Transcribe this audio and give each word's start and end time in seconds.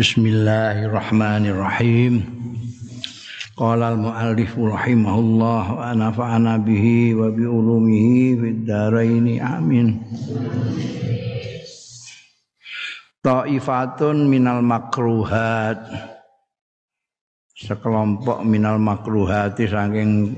Bismillahirrahmanirrahim. 0.00 2.24
Qala 3.52 3.92
al-muallif 3.92 4.56
rahimahullah 4.56 5.76
wa 5.76 5.92
nafa'ana 5.92 6.56
bihi 6.56 7.12
wa 7.12 7.28
bi 7.28 7.44
ulumihi 7.44 8.32
fid 8.40 8.64
dharain 8.64 9.28
amin. 9.44 10.00
Ta'ifatun 13.20 14.24
minal 14.24 14.64
makruhat. 14.64 15.84
Sekelompok 17.52 18.40
minal 18.40 18.80
makruhati 18.80 19.68
saking 19.68 20.32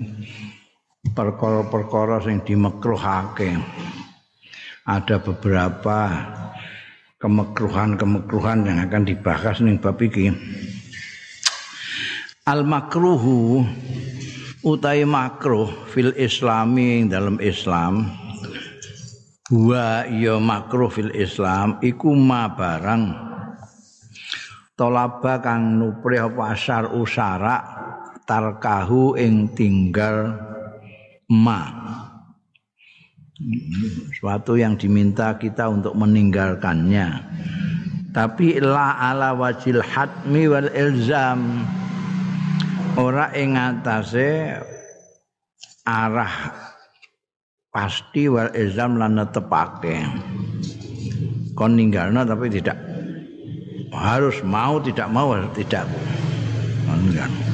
perkara-perkara 1.15 2.19
sing 2.19 2.43
dimekruhake. 2.43 3.63
Ada 4.91 5.23
beberapa 5.23 6.11
kemekruhan-kemekruhan 7.23 8.67
yang 8.67 8.83
akan 8.83 9.07
dibahas 9.07 9.63
ning 9.63 9.79
bab 9.79 10.03
iki. 10.03 10.35
Al 12.43 12.67
makruhu 12.67 13.63
utai 14.67 15.07
makruh 15.07 15.71
fil 15.95 16.11
islami 16.19 17.07
dalam 17.07 17.39
Islam. 17.39 18.11
Wa 19.55 20.11
ya 20.11 20.43
makruh 20.43 20.91
fil 20.91 21.15
Islam 21.15 21.79
iku 21.79 22.11
ma 22.19 22.51
barang. 22.51 23.31
Tolaba 24.75 25.39
kang 25.39 25.79
nupri 25.79 26.19
asar 26.19 26.91
usara 26.91 27.63
tarkahu 28.27 29.15
ing 29.15 29.55
tinggal 29.55 30.35
ma 31.31 31.82
suatu 34.17 34.55
yang 34.59 34.79
diminta 34.79 35.35
kita 35.37 35.69
untuk 35.69 35.95
meninggalkannya. 35.99 37.09
Tapi 38.13 38.61
la 38.61 39.01
ala 39.01 39.33
wajil 39.33 39.81
hatmi 39.81 40.45
wal 40.49 40.69
ilzam. 40.73 41.65
Ora 43.01 43.33
ing 43.33 43.57
atase 43.57 44.53
arah 45.89 46.35
pasti 47.73 48.29
wal 48.29 48.53
ilzam 48.53 49.01
lan 49.01 49.17
netepake. 49.17 49.97
Kon 51.57 51.77
ninggalna 51.77 52.29
tapi 52.29 52.53
tidak. 52.53 52.77
Harus 53.93 54.41
mau 54.45 54.81
tidak 54.81 55.09
mau 55.09 55.33
tidak. 55.57 55.89
Enggak 56.89 57.52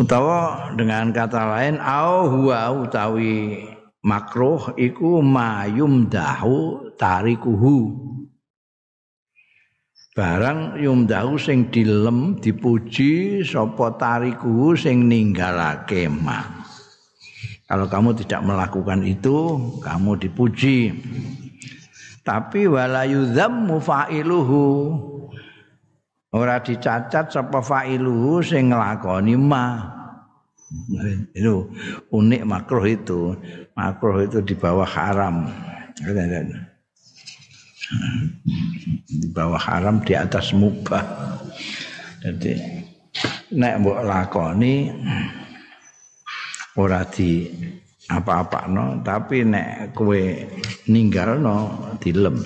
utawa 0.00 0.72
dengan 0.80 1.12
kata 1.12 1.44
lain 1.44 1.76
au 1.76 2.32
huwa 2.32 2.72
utawi 2.72 3.68
makruh 4.00 4.72
iku 4.80 5.20
mayum 5.20 6.08
dahu 6.08 6.88
tarikuhu. 6.96 8.08
Barang 10.16 10.80
yumdahu 10.80 11.38
sing 11.38 11.68
dilem 11.68 12.40
dipuji 12.40 13.44
sapa 13.44 13.94
tarikuhu 14.00 14.74
sing 14.74 15.06
ninggalake 15.06 16.10
ma 16.10 16.60
kalau 17.70 17.86
kamu 17.86 18.18
tidak 18.18 18.42
melakukan 18.42 19.06
itu 19.06 19.54
kamu 19.78 20.18
dipuji. 20.18 20.90
Tapi 22.26 22.66
wala 22.66 23.06
yudzammu 23.06 23.78
fa'iluhu 23.78 24.64
ora 26.30 26.62
dicacat 26.62 27.34
sapa 27.34 27.58
fa'iluhu 27.58 28.42
sing 28.42 28.70
nglakoni 28.70 29.34
ma 29.34 29.98
itu 31.34 31.66
unik 32.14 32.42
makruh 32.46 32.86
itu. 32.86 33.34
Makruh 33.74 34.22
itu 34.22 34.38
di 34.42 34.54
bawah 34.54 34.86
haram. 34.86 35.50
Di 39.10 39.28
bawah 39.34 39.58
haram 39.58 39.98
di 40.06 40.14
atas 40.14 40.54
mubah. 40.54 41.02
Jadi 42.22 42.54
nek 43.50 43.74
mbok 43.82 44.00
lakoni 44.06 44.74
ora 46.78 47.02
di 47.10 47.50
apa-apa 48.06 48.70
no 48.70 49.02
tapi 49.02 49.42
nek 49.42 49.90
kue 49.90 50.46
ninggal 50.86 51.42
no 51.42 51.56
dilem 51.98 52.38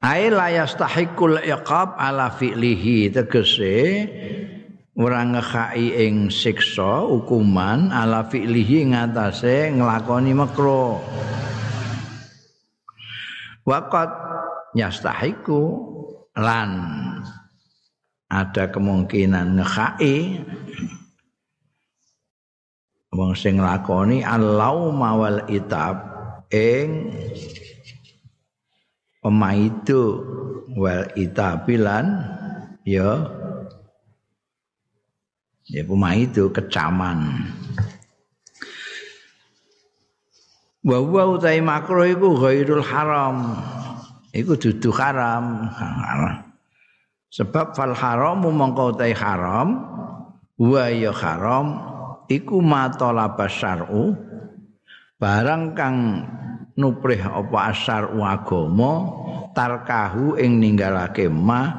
Ai 0.00 0.32
la 0.32 0.48
yastahiqul 0.48 1.44
iqab 1.44 1.92
ala 2.00 2.32
fi'lihi 2.32 3.12
tegese 3.12 4.08
ora 4.96 5.20
ngekhai 5.28 6.08
ing 6.08 6.32
siksa 6.32 7.04
hukuman 7.04 7.92
ala 7.92 8.24
fi'lihi 8.24 8.96
ngatasé 8.96 9.76
nglakoni 9.76 10.32
makro. 10.32 11.04
Waqat 13.68 14.08
yastahiqu 14.72 15.60
lan 16.40 16.70
ada 18.32 18.72
kemungkinan 18.72 19.60
ngekhai 19.60 20.40
wong 23.12 23.36
sing 23.36 23.60
nglakoni 23.60 24.24
allau 24.24 24.96
mawal 24.96 25.44
itab 25.52 26.08
ing 26.48 27.12
pemaitu 29.20 30.24
wal 30.76 31.06
itabilan 31.16 32.24
ya 32.84 33.28
ya 35.68 35.82
pemaitu 35.86 36.50
kecaman. 36.50 37.46
Wa 40.80 40.96
wa 41.04 41.36
utai 41.36 41.60
makruh 41.60 42.08
iku 42.08 42.40
ghairul 42.40 42.82
haram. 42.82 43.60
Iku 44.32 44.56
dudu 44.56 44.88
haram. 44.96 45.68
Sebab 47.30 47.76
fal 47.76 47.92
haram 47.92 48.42
mongko 48.42 48.96
utai 48.96 49.12
haram 49.12 49.86
wa 50.60 50.84
ya 50.88 51.12
haram 51.12 51.66
iku 52.28 52.60
ma 52.60 52.88
syar'u 53.48 54.12
barang 55.20 55.76
kang 55.76 55.96
nuprih 56.80 57.20
apa 57.20 57.76
asar 57.76 58.08
agama 58.08 59.12
tarkahu 59.52 60.40
ing 60.40 60.56
ninggalake 60.58 61.28
ma 61.28 61.76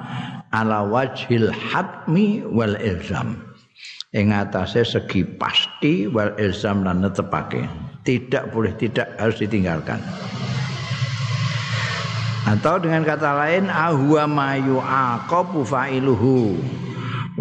ala 0.54 0.86
wajhil 0.86 1.50
hatmi 1.50 2.46
wal 2.46 2.78
ilzam. 2.78 3.42
Ing 4.14 4.36
atase 4.36 4.84
segi 4.84 5.24
pasti 5.24 6.06
wal 6.06 6.36
ilzam 6.38 6.86
lan 6.86 7.02
netepake 7.02 7.66
tidak 8.06 8.52
boleh 8.54 8.76
tidak 8.78 9.10
harus 9.18 9.42
ditinggalkan. 9.42 9.98
Atau 12.42 12.82
dengan 12.82 13.06
kata 13.06 13.38
lain 13.38 13.70
ahwa 13.70 14.26
mayu 14.26 14.82
aqabu 14.82 15.62
fa'iluhu 15.62 16.58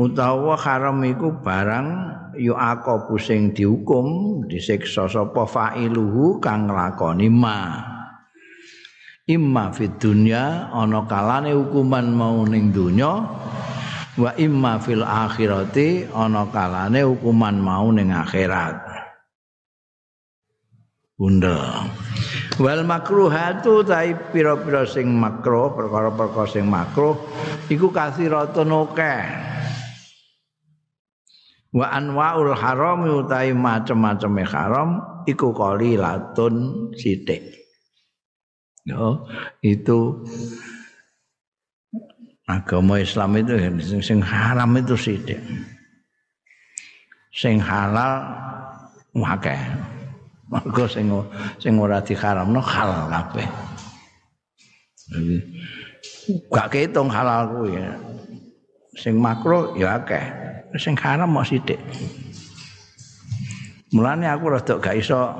utawa 0.00 0.56
haram 0.56 1.04
iku 1.04 1.44
barang 1.44 1.88
yu 2.40 2.56
aqabu 2.56 3.20
sing 3.20 3.52
dihukum 3.52 4.40
disiksa 4.48 5.04
sapa 5.04 5.44
fa'iluhu 5.44 6.40
kang 6.40 6.72
nglakoni 6.72 7.28
ma. 7.28 7.60
Imma 9.28 9.70
fid 9.70 10.00
dunya 10.00 10.72
ana 10.72 11.04
kalane 11.04 11.52
hukuman 11.54 12.08
mau 12.10 12.42
ning 12.48 12.72
donya 12.72 13.28
wa 14.18 14.30
imma 14.34 14.80
fil 14.80 15.04
akhirati 15.06 16.08
ana 16.10 16.48
kalane 16.50 17.04
hukuman 17.04 17.60
mau 17.60 17.92
ning 17.92 18.10
akhirat. 18.10 18.88
Bunda. 21.20 21.84
Wal 22.56 22.88
makruhatu 22.88 23.84
tai 23.84 24.16
pira-pira 24.32 24.88
sing 24.88 25.12
makruh 25.12 25.76
perkara-perkara 25.76 26.48
sing 26.48 26.64
makruh 26.64 27.12
iku 27.68 27.92
kasiratun 27.92 28.72
akeh 28.72 29.24
wa 31.70 31.86
anwaul 31.86 32.50
haram 32.50 33.06
utawi 33.06 33.54
macam-macam 33.54 34.30
haram 34.46 34.88
iku 35.26 35.54
qalilatun 35.54 36.54
sithik. 36.98 37.62
Yo 38.82 39.28
itu 39.62 40.26
agama 42.50 42.98
Islam 42.98 43.38
itu 43.38 43.54
sing 44.02 44.18
haram 44.18 44.70
itu 44.74 44.98
sithik. 44.98 45.38
Sing 47.30 47.62
halal 47.62 48.26
akeh 49.14 49.60
mergo 50.50 50.90
sing 50.90 51.06
sing 51.62 51.78
ora 51.78 52.02
diharamno 52.02 52.58
halal 52.58 53.06
kabeh. 53.06 53.46
Gak 56.50 56.68
ketung 56.74 57.06
halal 57.06 57.46
kuwi. 57.54 57.78
Sing 58.98 59.22
makruh 59.22 59.78
ya 59.78 60.02
akeh 60.02 60.49
sing 60.78 60.94
haram 60.98 61.30
mok 61.32 61.48
sithik 61.48 61.80
mulane 63.90 64.26
aku 64.30 64.54
rada 64.54 64.78
gak 64.78 64.98
iso 64.98 65.34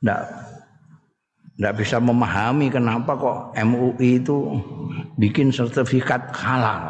ndak 0.00 0.42
ndak 1.60 1.78
bisa 1.78 2.00
memahami 2.00 2.72
kenapa 2.72 3.12
kok 3.14 3.54
MUI 3.54 4.18
itu 4.18 4.58
bikin 5.20 5.52
sertifikat 5.54 6.32
halal. 6.34 6.80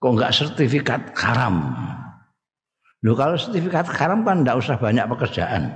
Kok 0.00 0.12
enggak 0.16 0.34
sertifikat 0.34 1.14
haram? 1.14 1.70
Lho 3.04 3.14
kalau 3.14 3.38
sertifikat 3.38 3.86
haram 3.94 4.24
kan 4.24 4.42
ndak 4.42 4.58
usah 4.58 4.74
banyak 4.80 5.06
pekerjaan. 5.06 5.70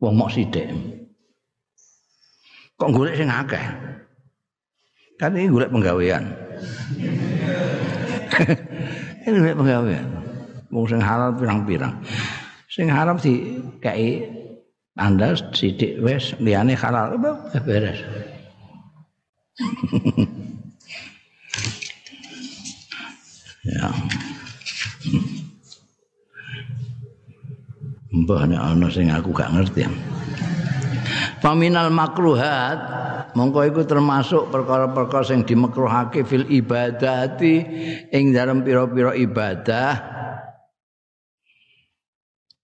Wong 0.00 0.18
mok 0.18 0.32
sithik. 0.34 0.68
kok 2.74 2.90
golek 2.90 3.14
sing 3.14 3.30
akeh? 3.30 3.62
Kan 5.14 5.38
ini 5.38 5.46
golek 5.46 5.70
penggawean 5.70 6.26
ini 9.24 9.36
golek 9.40 9.56
penggawean 9.56 10.06
wong 10.74 10.84
sing 10.90 11.00
halal 11.00 11.30
pirang-pirang. 11.38 11.94
Sing 12.66 12.90
haram 12.90 13.16
di 13.16 13.62
kayak 13.78 14.26
anda 14.98 15.38
sidik 15.54 16.02
wes 16.02 16.34
liane 16.42 16.74
halal. 16.74 17.16
Beres. 17.62 18.00
Ya. 23.64 23.88
Mbah 28.12 28.44
nek 28.44 28.60
ana 28.60 28.92
sing 28.92 29.08
aku 29.08 29.32
gak 29.32 29.56
ngerti. 29.56 29.88
Paminal 31.44 31.92
makruhat 31.92 32.78
mongko 33.36 33.68
iku 33.68 33.84
termasuk 33.84 34.48
perkara-perkara 34.48 35.28
sing 35.28 35.44
dimekruhake 35.44 36.24
fil 36.24 36.48
ibadati 36.48 37.60
ing 38.08 38.32
dalam 38.32 38.64
pira-pira 38.64 39.12
ibadah 39.12 39.92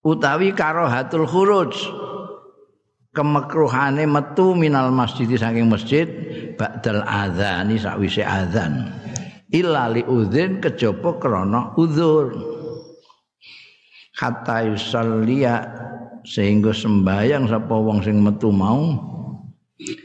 utawi 0.00 0.56
karohatul 0.56 1.28
khuruj 1.28 1.76
kemekruhane 3.12 4.08
metu 4.08 4.56
minal 4.56 4.88
masjid 4.88 5.28
saking 5.28 5.68
masjid 5.68 6.08
ba'dal 6.56 7.04
adzani 7.04 7.76
sakwise 7.76 8.24
adzan. 8.24 8.96
Illa 9.50 9.90
li 9.90 10.00
udzin 10.06 10.62
kejaba 10.62 11.18
krana 11.18 11.74
udzur. 11.74 12.32
Hatta 14.14 14.62
yusalliya 14.62 15.54
sehingga 16.24 16.72
sembayang 16.74 17.48
sapa 17.48 17.74
wong 17.74 18.04
sing 18.04 18.20
metu 18.20 18.52
mau 18.52 18.96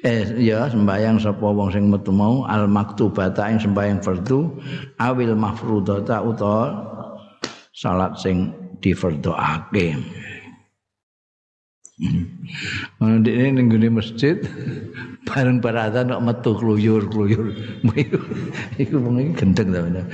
eh 0.08 0.24
ya 0.40 0.72
sembayang 0.72 1.20
sapa 1.20 1.44
wong 1.44 1.70
sing 1.76 1.92
metu 1.92 2.16
mau 2.16 2.48
al 2.48 2.68
maktubata 2.72 3.52
ing 3.52 3.60
sembayang 3.60 4.00
fardu 4.00 4.56
awil 5.04 5.36
mafrudata 5.36 6.24
utawa 6.24 6.72
salat 7.76 8.16
sing 8.16 8.56
difardhoake 8.80 10.00
Ana 13.00 13.24
dene 13.24 13.56
ning 13.56 13.72
gone 13.72 13.88
masjid 13.88 14.36
bareng 15.28 15.64
baratan 15.64 16.12
kok 16.12 16.24
metu 16.28 16.52
kluyur-kluyur. 16.60 17.56
Iku 18.84 18.96
wong 19.00 19.16
iki 19.24 19.32
gendeng 19.40 19.72
ta 19.72 19.80
bener. 19.80 20.06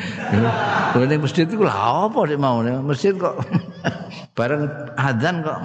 Lha 0.94 1.18
masjid 1.18 1.50
iku 1.50 1.66
lha 1.66 2.06
apa 2.06 2.20
sik 2.30 2.38
mau 2.38 2.62
masjid 2.86 3.18
kok 3.18 3.34
bareng 4.38 4.70
adzan 4.94 5.42
kok 5.42 5.58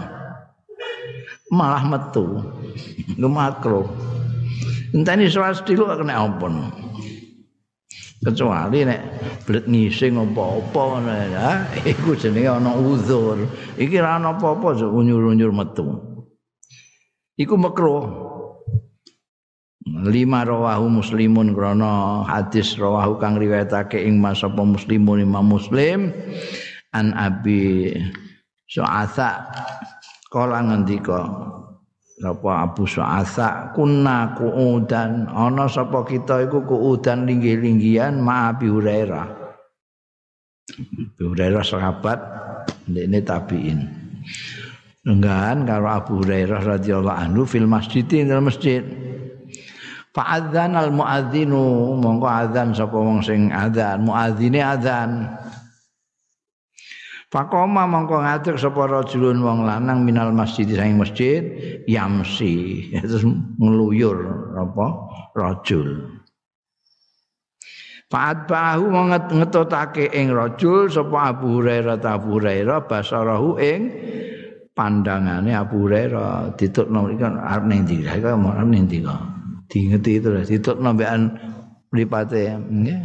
malah 1.57 1.81
metu. 1.89 2.45
Lu 3.17 3.33
makro. 3.33 3.89
Enteni 4.93 5.33
salat 5.33 5.65
dulu 5.65 5.89
kena 5.89 6.21
ampun. 6.21 6.69
Kecuali 8.21 8.85
nek 8.85 9.01
blet 9.49 9.65
ngising 9.65 10.21
apa-apa 10.21 10.81
ngono 11.01 11.13
ya, 11.33 11.49
iku 11.85 12.13
jenenge 12.17 12.49
ana 12.49 12.73
uzur. 12.77 13.49
Iki 13.81 13.97
ora 14.03 14.21
ana 14.21 14.37
apa-apa 14.37 14.85
unyur-unyur 14.85 15.53
metu. 15.53 16.17
iku 17.37 17.55
makruh 17.61 18.05
lima 20.09 20.43
rawahu 20.43 20.89
muslimun 20.89 21.53
krana 21.53 22.25
hadis 22.27 22.75
rawahu 22.81 23.21
kang 23.21 23.37
riwayatake 23.39 24.03
ing 24.03 24.19
masapa 24.19 24.65
muslimun 24.65 25.23
imam 25.23 25.45
muslim 25.45 26.11
an 26.97 27.13
abi 27.15 27.93
su'atha 28.67 29.47
kala 30.33 30.63
ngendika 30.65 31.27
sapa 32.17 32.51
abu 32.65 32.89
su'atha 32.89 33.77
kunna 33.77 34.35
kuudan 34.35 35.29
ana 35.31 35.69
sapa 35.69 36.03
kita 36.07 36.49
iku 36.49 36.65
kuudan 36.65 37.29
linggih-linggihan 37.29 38.17
ma 38.19 38.51
abi 38.51 38.71
hurairah 38.73 39.47
Abu 40.77 41.33
Hurairah 41.33 41.63
sahabat 41.63 42.19
ini 42.91 43.23
tabiin 43.23 43.81
Enggan 45.07 45.63
karo 45.63 45.87
Abu 45.87 46.13
Hurairah 46.19 46.67
radhiyallahu 46.67 47.15
anhu 47.15 47.43
fil 47.47 47.71
masjid 47.71 48.03
ing 48.11 48.35
masjid. 48.43 48.83
Fa'adzan 50.11 50.75
al 50.75 50.91
muadzinu 50.91 51.95
mongko 51.95 52.27
adzan 52.27 52.75
sapa 52.75 52.99
wong 52.99 53.23
sing 53.23 53.55
adzan 53.55 54.03
muadzine 54.03 54.59
adzan. 54.59 55.31
Fakoma 57.37 57.85
mongko 57.85 58.25
ngatur 58.25 58.57
sapa 58.57 58.89
rajulun 58.89 59.45
wong 59.45 59.69
lanang 59.69 60.09
minal 60.09 60.33
masjid 60.33 60.65
sing 60.65 60.97
masjid 60.97 61.45
yamsi. 61.85 62.81
Terus 63.05 63.29
ngluyur 63.61 64.25
apa? 64.57 64.87
Rajul. 65.37 66.17
Fa'at 68.09 68.49
bahu 68.49 68.89
ngetotake 69.37 70.09
ing 70.17 70.33
rajul 70.33 70.89
sapa 70.89 71.37
Abu 71.37 71.61
Hurairah 71.61 72.01
Abu 72.09 72.41
Hurairah 72.41 72.89
basarahu 72.89 73.61
ing 73.61 73.93
pandangane 74.73 75.53
Abu 75.53 75.85
Hurairah. 75.85 76.57
Ditutno 76.57 77.13
iki 77.13 77.21
arep 77.21 77.65
ning 77.69 77.85
ndi? 77.85 78.01
Iki 78.01 78.33
arep 78.33 78.65
ning 78.65 78.89
ndi 78.89 79.05
kok? 79.05 79.21
Diingeti 79.69 80.25
itu 80.25 80.33
ditutno 80.41 80.89
mbekan 80.97 81.37
mripate 81.93 82.57
nggih 82.65 83.01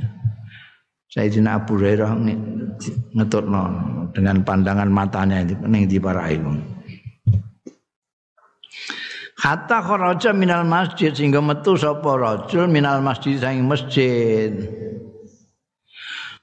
Sayyidina 1.11 1.59
Abu 1.59 1.75
Hurairah 1.75 2.15
ngetutno 3.11 3.63
dengan 4.15 4.47
pandangan 4.47 4.87
matanya 4.87 5.43
ning 5.67 5.83
di 5.91 5.99
para 5.99 6.31
iku 6.31 6.55
Hatta 9.41 9.81
kharaja 9.81 10.37
minal 10.37 10.61
masjid 10.69 11.09
sehingga 11.09 11.41
metu 11.41 11.73
sapa 11.73 12.13
rajul 12.13 12.69
minal 12.69 13.01
masjid 13.01 13.41
saking 13.41 13.65
masjid. 13.65 14.53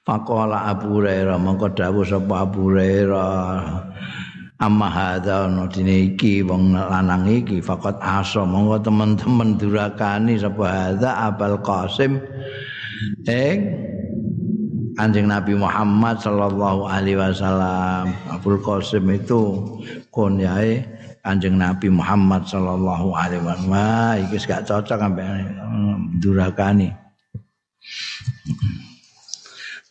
Faqala 0.03 0.67
Abu 0.67 0.99
Hurairah 0.99 1.39
mongko 1.39 1.79
dawuh 1.79 2.03
sapa 2.03 2.43
Abu 2.43 2.67
Hurairah. 2.67 3.87
Amma 4.59 4.91
hadza 4.91 5.47
ono 5.47 5.71
dine 5.71 6.11
iki 6.11 6.43
wong 6.43 6.75
lanang 6.75 7.23
iki 7.31 7.63
fakot 7.63 7.95
aso 8.03 8.43
monggo 8.43 8.83
teman-teman 8.83 9.55
durakani 9.55 10.35
sapa 10.35 10.67
hadza 10.67 11.15
abal 11.23 11.55
qasim. 11.63 12.19
Ing 13.31 13.57
Anjing 14.99 15.31
Nabi 15.31 15.55
Muhammad 15.55 16.19
sallallahu 16.19 16.91
alaihi 16.91 17.15
wasallam. 17.15 18.11
Abul 18.27 18.59
Qasim 18.59 19.07
itu 19.15 19.55
kunyae 20.11 20.83
Anjing 21.23 21.55
Nabi 21.55 21.87
Muhammad 21.87 22.43
sallallahu 22.43 23.15
alaihi 23.15 23.39
wasallam. 23.39 23.71
Wah 23.71 24.13
iki 24.19 24.35
gak 24.43 24.67
cocok 24.67 24.99
sampe 24.99 25.23
durakani 26.19 26.91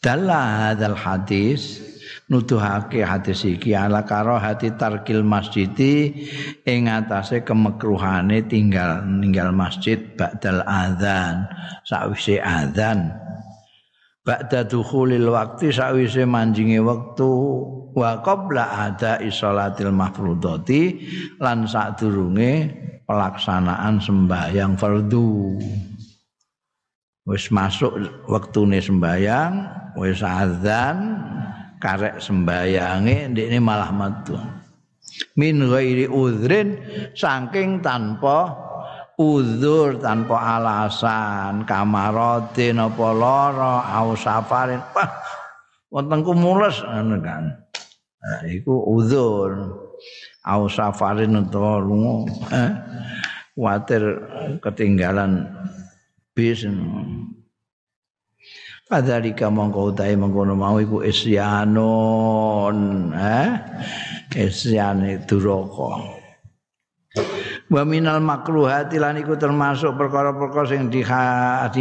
Dalah 0.05 0.77
hadzal 0.77 0.95
hadis 0.95 1.81
nuduhake 2.29 3.01
hadis 3.01 3.49
iki 3.49 3.73
ala 3.73 4.05
karo 4.05 4.37
hati 4.37 4.77
tarkil 4.77 5.25
masjidi 5.25 6.13
ing 6.69 6.93
atase 6.93 7.41
kemekruhane 7.41 8.45
tinggal 8.45 9.01
ninggal 9.09 9.49
masjid 9.51 9.97
ba'dal 10.15 10.61
adzan 10.69 11.49
sakwise 11.89 12.37
adzan 12.45 13.28
ba'da 14.29 14.69
dukhulil 14.69 15.33
waqti 15.33 15.73
sakwise 15.73 16.29
manjinge 16.29 16.85
wektu. 16.85 17.33
Wa 17.97 18.21
qabla 18.21 18.93
ada 18.93 19.19
isolatil 19.25 19.91
mafrudati 19.91 21.03
lan 21.41 21.65
sadurunge 21.65 22.69
pelaksanaan 23.09 23.99
sembahyang 23.99 24.77
fardu. 24.77 25.57
Wis 27.25 27.49
masuk 27.49 27.97
wektune 28.29 28.79
sembahyang 28.79 29.53
wis 29.97 30.21
adzan 30.21 31.17
karek 31.81 32.21
sembayange 32.21 33.33
ndekne 33.33 33.59
malah 33.59 33.91
metu. 33.91 34.37
Min 35.35 35.67
ghairi 35.67 36.07
udhrin 36.07 36.79
saking 37.17 37.83
tanpa 37.83 38.68
uzur 39.19 39.99
tanpa 39.99 40.63
alasan 40.63 41.67
kamarotin 41.67 42.79
apa 42.79 43.07
lara 43.11 43.83
au 43.99 44.15
safarin. 44.15 44.79
Wah 44.95 45.11
wonten 45.91 46.23
kumules 46.23 46.79
ngono 46.87 47.19
kan. 47.19 47.51
Nah, 48.23 48.41
iku 48.47 48.87
uzur. 48.95 49.75
Au 50.47 50.71
safarin 50.71 51.35
utawa 51.35 51.83
lunga. 51.83 52.31
Kuatir 53.59 54.23
ketinggalan 54.63 55.51
bis. 56.31 56.63
Padhalika 58.89 59.53
mongko 59.53 59.93
utahe 59.93 60.17
mengkono 60.17 60.57
mau 60.57 60.81
iku 60.81 61.05
isyanon, 61.05 62.79
eh? 63.13 63.53
Isyane 64.33 65.29
duraka. 65.29 66.09
Wa 67.69 67.85
minal 67.85 68.25
makruhati 68.25 68.97
lan 68.97 69.21
iku 69.21 69.37
termasuk 69.37 69.93
perkara-perkara 69.93 70.73
sing 70.73 70.89
di 70.89 71.05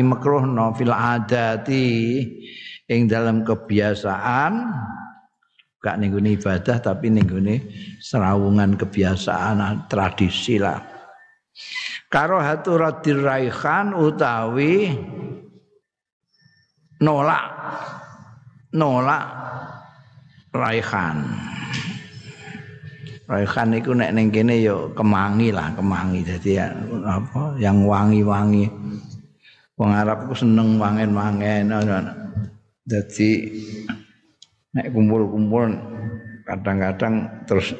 makruhno 0.03 0.75
fil 0.75 0.91
adati 0.91 1.87
ing 2.91 3.07
dalam 3.07 3.47
kebiasaan 3.47 4.53
gak 5.79 5.95
ning 6.03 6.11
ibadah 6.11 6.83
tapi 6.83 7.07
ning 7.07 7.31
serawungan 8.03 8.75
kebiasaan 8.75 9.87
tradisi 9.87 10.59
lah. 10.59 10.83
karo 12.11 12.43
hatu 12.43 12.75
raihan 12.79 13.95
utawi 13.95 14.91
nolak 16.99 17.45
nolak 18.75 19.25
raihan 20.51 21.23
raihan 23.27 23.75
itu 23.75 23.91
nek 23.91 24.15
ning 24.15 24.31
kene 24.31 24.63
ya 24.63 24.75
kemangi 24.95 25.51
lah 25.51 25.75
kemangi. 25.75 26.23
Dadi 26.23 26.57
apa 27.03 27.59
yang 27.59 27.83
wangi-wangi. 27.83 28.65
Wong 29.77 29.91
Arab 29.93 30.25
ku 30.25 30.33
seneng 30.33 30.81
wangen-wangen 30.81 31.69
dadi 32.87 33.29
nek 34.73 34.89
kumpul-kumpul 34.89 35.69
kadang-kadang 36.47 37.45
terus 37.45 37.75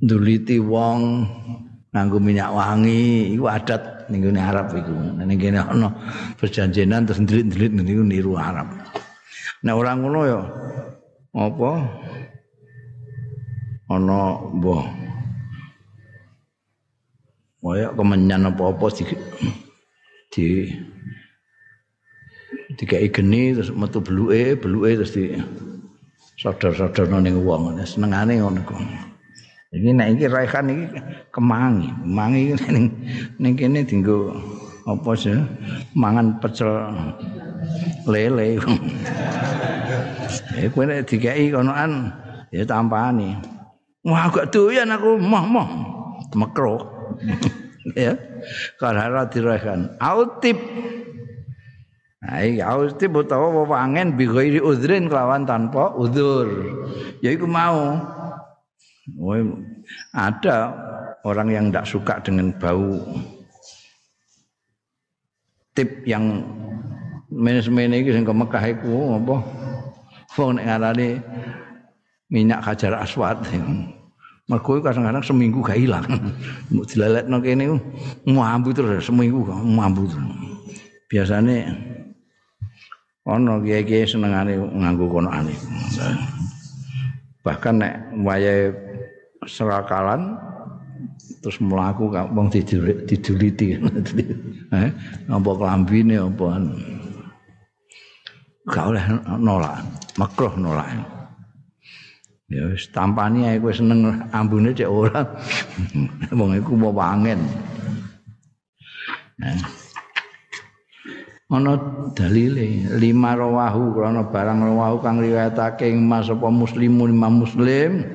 nduliti 0.00 0.56
wong 0.62 1.26
nganggo 1.92 2.16
minyak 2.16 2.48
wangi 2.54 3.34
iku 3.34 3.50
adat 3.50 4.08
ning 4.08 4.24
Arab 4.38 4.72
iku. 4.72 4.94
Ning 5.20 5.36
kene 5.36 5.60
ana 5.60 5.90
perjanjian 6.38 7.04
terus 7.04 7.20
ndelit-ndelit 7.20 7.70
niku 7.76 8.02
niru 8.06 8.32
Arab. 8.38 8.70
Nek 9.62 9.74
orang 9.74 9.96
ngono 10.02 10.20
ya 10.26 10.40
apa 11.32 11.70
ana 13.92 14.40
mbah 14.56 14.84
kaya 17.62 17.88
kemenyan 17.94 18.50
apa-apa 18.50 18.86
di 18.90 19.04
di 20.32 20.46
dikai 22.74 23.12
geni 23.12 23.54
terus 23.54 23.70
metu 23.70 24.02
beluke 24.02 24.58
beluke 24.58 24.90
terus 24.98 25.12
di 25.14 25.24
sodor-sodor 26.40 27.06
ning 27.22 27.38
wong 27.46 27.78
senengane 27.86 28.42
ngono 28.42 28.60
kok 28.66 28.80
Iki 29.72 29.88
nek 29.96 30.08
iki 30.12 30.28
raihan 30.28 30.68
iki 30.68 30.84
kemangi. 31.32 31.88
Kemangi 32.04 32.42
ning 32.68 32.86
ning 33.40 33.52
kene 33.56 33.80
dienggo 33.88 34.36
apa 34.84 35.10
sih? 35.16 35.32
Mangan 35.96 36.36
pecel 36.44 36.92
lele. 38.04 38.48
Eh 40.56 40.68
kowe 40.72 40.84
nek 40.84 41.08
dikai 41.08 41.48
konoan 41.52 42.12
ya 42.52 42.68
tampani. 42.68 43.32
Wah 44.02 44.26
gak 44.34 44.50
doyan 44.50 44.90
aku 44.90 45.18
moh-moh. 45.18 45.68
Mekro. 46.34 46.82
ya. 47.98 48.18
Karena 48.80 49.26
diraihan. 49.28 49.94
Autip. 50.02 50.58
Nah, 52.22 52.38
iki 52.38 52.62
autip 52.62 53.10
utawa 53.18 53.50
wangen 53.66 54.14
bi 54.14 54.30
ghairi 54.30 54.62
udhrin 54.62 55.10
kelawan 55.10 55.42
tanpa 55.42 55.90
udzur. 55.98 56.46
Ya 57.18 57.34
iku 57.34 57.50
mau 57.50 57.98
ada 60.14 60.70
orang 61.26 61.50
yang 61.50 61.64
tidak 61.70 61.86
suka 61.90 62.14
dengan 62.22 62.54
bau 62.54 63.02
tip 65.74 66.06
yang 66.06 66.46
menes-mene 67.32 68.04
iki 68.04 68.14
sing 68.14 68.22
ke 68.22 68.34
Mekah 68.34 68.64
iku 68.70 69.18
apa? 69.18 69.36
Wong 70.38 70.56
minyak 72.32 72.64
hajar 72.64 72.96
aswad. 72.96 73.42
Mergo 74.50 74.82
kadang-kadang 74.82 75.22
seminggu 75.22 75.62
gak 75.62 75.78
ilang. 75.78 76.02
Mbok 76.74 76.86
dileletno 76.90 77.38
kene 77.38 77.78
mambu 78.26 78.74
terus 78.74 79.06
seminggu 79.06 79.46
mambu 79.48 80.10
terus. 80.10 80.26
Biasane 81.06 81.56
ana 83.22 83.62
kiye-kiye 83.62 84.02
senengane 84.02 84.58
nganggo 84.58 85.06
kono 85.06 85.30
ane. 85.30 85.54
Bahkan 87.46 87.74
nek 87.78 87.94
wayahe 88.26 88.74
serakalan 89.46 90.34
terus 91.42 91.58
melaku 91.58 92.10
wong 92.10 92.50
diduliti 92.50 93.74
eh 94.78 94.90
apa 95.26 95.50
klambine 95.58 96.22
apa 96.22 96.62
gak 98.70 98.86
oleh 98.94 99.04
nolak 99.42 99.82
makruh 100.14 100.54
nolak 100.54 100.86
ya 102.52 102.68
wis 102.68 102.92
tampani 102.92 103.48
ae 103.48 103.56
kowe 103.56 103.72
seneng 103.72 104.28
ambune 104.28 104.76
cek 104.76 104.90
ora. 104.92 105.24
Wong 106.36 106.60
iku 106.60 106.76
mau 106.76 106.92
wangen. 106.92 107.40
Nah. 109.40 109.56
Ana 111.52 111.76
dalile 112.16 112.88
lima 112.96 113.36
rawahu 113.36 113.92
krana 113.92 114.24
barang 114.24 114.72
rawahu 114.72 115.04
kang 115.04 115.20
riwayatake 115.20 115.92
mas 116.00 116.32
apa 116.32 116.48
muslimun 116.48 117.12
imam 117.12 117.44
muslim 117.44 118.08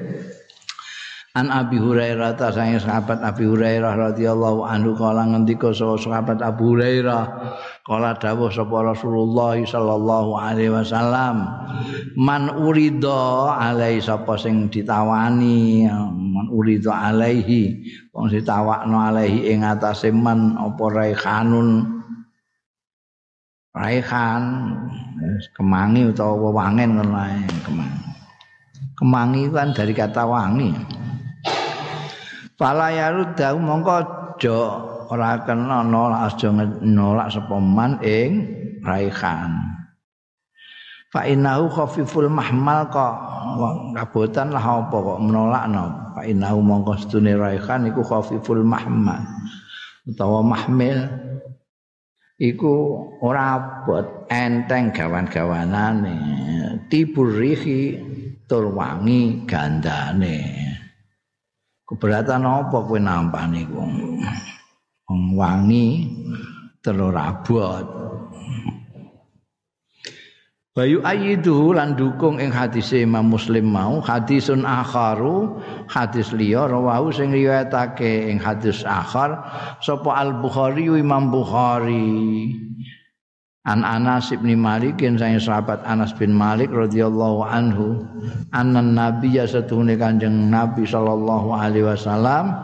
An 1.37 1.53
Abi 1.53 1.77
Hurairah 1.77 2.33
ta 2.33 2.49
sange 2.49 2.81
sahabat 2.81 3.21
Abi 3.21 3.45
Hurairah 3.45 3.93
radhiyallahu 4.09 4.65
anhu 4.65 4.97
kala 4.97 5.21
ngendika 5.29 5.69
sahabat 5.69 6.41
Abu 6.41 6.73
Hurairah 6.73 7.23
kala 7.85 8.17
dawuh 8.17 8.49
sapa 8.49 8.81
Rasulullah 8.81 9.53
sallallahu 9.53 10.33
alaihi 10.33 10.73
wasallam 10.73 11.45
man 12.17 12.49
urida 12.57 13.53
alai 13.53 14.01
sapa 14.01 14.33
sing 14.33 14.65
ditawani 14.73 15.85
man 16.09 16.49
urida 16.49 17.13
alaihi 17.13 17.85
wong 18.17 18.33
ditawakno 18.33 18.97
alaihi 18.97 19.53
ing 19.53 19.61
atase 19.61 20.09
man 20.09 20.57
apa 20.57 20.89
raihanun 20.89 22.01
raihan 23.77 24.73
kemangi 25.53 26.01
utawa 26.09 26.49
wangen 26.49 26.97
ngono 26.97 27.13
kemangi. 27.61 28.09
Kemangi 28.97 29.41
kan 29.53 29.69
dari 29.77 29.93
kata 29.93 30.25
wangi 30.25 30.73
Fala 32.57 32.89
yaruddahu 32.89 33.61
mongko 33.61 33.91
aja 34.01 34.59
ora 35.13 35.45
kena 35.45 35.85
nolak 35.85 36.33
aja 36.33 36.49
nolak 36.81 37.29
sapa 37.29 37.57
ing 38.01 38.31
raihan. 38.81 39.77
Fa 41.13 41.23
innahu 41.29 41.69
khafiful 41.69 42.27
mahmal 42.27 42.89
kok 42.89 43.13
kabotan 43.93 44.49
lah 44.49 44.89
apa 44.89 44.97
kok 44.97 45.21
menolakno. 45.21 46.17
Fa 46.17 46.25
innahu 46.25 46.59
mongko 46.65 46.97
sedune 46.97 47.37
raihan 47.37 47.85
iku 47.93 48.01
khafiful 48.01 48.65
mahmal 48.65 49.21
utawa 50.07 50.39
mahmil 50.41 51.03
iku 52.41 52.73
ora 53.21 53.59
abot 53.59 54.25
enteng 54.33 54.95
gawan-gawanane 54.95 56.17
tibur 56.89 57.37
rihi 57.37 58.01
tur 58.49 58.73
wangi 58.73 59.45
gandane. 59.45 60.76
Keberatan 61.87 62.43
apa 62.43 62.77
kowe 62.83 62.99
nampani 62.99 63.63
wong 63.71 65.39
wangi 65.39 66.11
telur 66.83 67.15
abot. 67.15 67.87
Bayu 70.77 71.01
ayidu 71.01 71.73
lan 71.73 71.97
dukung 71.97 72.37
ing 72.37 72.53
hadis 72.53 72.93
Imam 72.93 73.33
Muslim 73.33 73.65
mau 73.65 73.97
hadisun 73.97 74.61
akharu 74.61 75.57
hadis 75.89 76.29
liya 76.37 76.69
rawahu 76.69 77.09
sing 77.09 77.33
riwayatake 77.33 78.29
ing 78.29 78.37
hadis 78.37 78.85
akhar 78.85 79.41
sapa 79.81 80.13
Al 80.13 80.37
Bukhari 80.37 80.85
Imam 80.85 81.33
Bukhari 81.33 82.53
An 83.67 83.83
Anas 83.83 84.31
bin 84.31 84.63
Malik 84.63 85.03
yang 85.03 85.19
saya 85.19 85.35
sahabat 85.35 85.83
Anas 85.83 86.15
bin 86.15 86.31
Malik 86.31 86.71
radhiyallahu 86.71 87.43
anhu 87.43 88.07
anan 88.55 88.95
nabi 88.95 89.35
ya 89.35 89.43
satune 89.43 89.99
kanjeng 89.99 90.47
nabi 90.47 90.87
sallallahu 90.87 91.51
alaihi 91.51 91.83
wasallam 91.83 92.55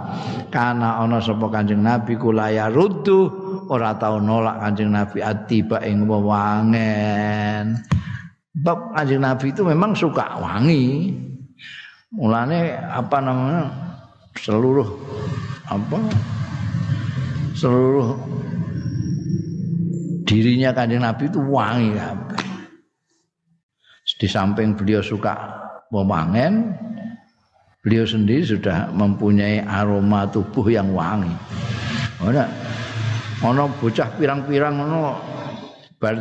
kana 0.48 1.03
ana 1.03 1.19
sapa 1.19 1.51
kanjeng 1.51 1.83
nabi 1.83 2.15
kula 2.15 2.55
ya 2.55 2.72
ruddu 2.72 3.27
ora 3.67 4.00
tau 4.00 4.24
nolak 4.24 4.63
kanjeng 4.63 4.95
nabi 4.95 5.19
atiba 5.19 5.83
ing 5.83 6.07
wangen 6.07 7.83
bab 8.53 8.93
kanjeng 8.93 9.19
nabi 9.25 9.50
itu 9.50 9.65
memang 9.65 9.98
suka 9.98 10.38
wangi. 10.38 11.10
Mulane 12.13 12.77
apa 12.77 13.17
namanya? 13.17 13.74
Seluruh 14.38 14.86
apa? 15.65 15.98
Seluruh 17.57 18.13
dirinya 20.33 20.73
kanjeng 20.73 21.05
Nabi 21.05 21.29
itu 21.29 21.37
wangi 21.45 21.93
Di 24.17 24.27
samping 24.29 24.73
beliau 24.73 24.99
suka 25.03 25.35
memangen, 25.93 26.73
beliau 27.85 28.07
sendiri 28.07 28.41
sudah 28.41 28.89
mempunyai 28.89 29.61
aroma 29.61 30.25
tubuh 30.25 30.65
yang 30.73 30.89
wangi. 30.91 31.31
Ora 32.23 32.49
ana 33.43 33.67
bocah 33.67 34.07
pirang-pirang 34.15 34.79
ngono 34.79 35.19
bar 35.99 36.15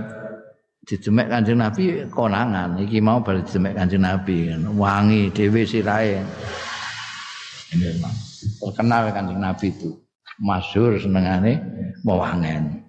didemek 0.83 1.31
Kanjeng 1.31 1.63
Nabi 1.63 2.03
konangan 2.11 2.75
iki 2.83 2.99
mau 2.99 3.23
bar 3.23 3.39
didemek 3.47 3.79
Kanjeng 3.79 4.03
Nabi 4.03 4.51
wangi 4.75 5.31
dhewe 5.31 5.63
sirahe. 5.63 6.19
Terkenal 8.59 9.15
Kanjeng 9.15 9.39
Nabi 9.39 9.71
itu 9.71 9.95
masyhur 10.43 10.99
senengane 10.99 11.63
mewangen. 12.03 12.82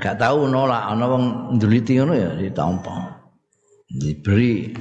Gak 0.00 0.18
tahu 0.18 0.50
nolak 0.50 0.90
ana 0.90 1.04
wong 1.06 1.24
nduliti 1.58 1.98
ngono 1.98 2.14
ya 2.14 2.30
ditampa 2.34 3.24
diberi 3.88 4.74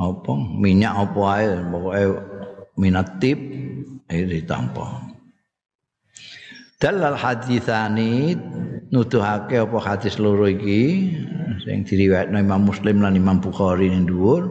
apa 0.00 0.32
minyak 0.58 0.94
apa 0.94 1.20
ae 1.36 1.48
pokoke 1.68 2.04
minat 2.80 3.08
ae 4.08 4.20
ditampa 4.24 5.04
dalal 6.80 7.16
hadisani 7.16 8.36
nuduhake 8.92 9.56
apa 9.60 9.78
hadis 9.80 10.16
loro 10.20 10.48
iki 10.48 11.12
sing 11.64 11.86
diriwayatno 11.86 12.36
Imam 12.40 12.66
Muslim 12.68 13.00
lan 13.00 13.16
Imam 13.16 13.40
Bukhari 13.40 13.88
ning 13.88 14.04
dhuwur. 14.04 14.50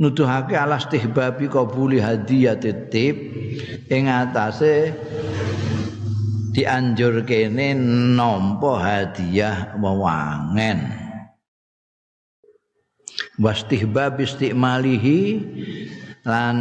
Nuduhake 0.00 0.56
alas 0.56 0.88
tihbabi 0.88 1.46
qabuli 1.52 2.00
hadiyat 2.02 2.64
tip 2.90 3.16
ing 3.92 4.08
atase 4.08 4.96
dianjur 6.52 7.24
kene 7.24 7.72
nampa 8.12 8.72
hadiah 8.78 9.72
wewangen. 9.80 11.00
Wastihbab 13.40 14.20
istimalihi 14.20 15.20
lan 16.28 16.56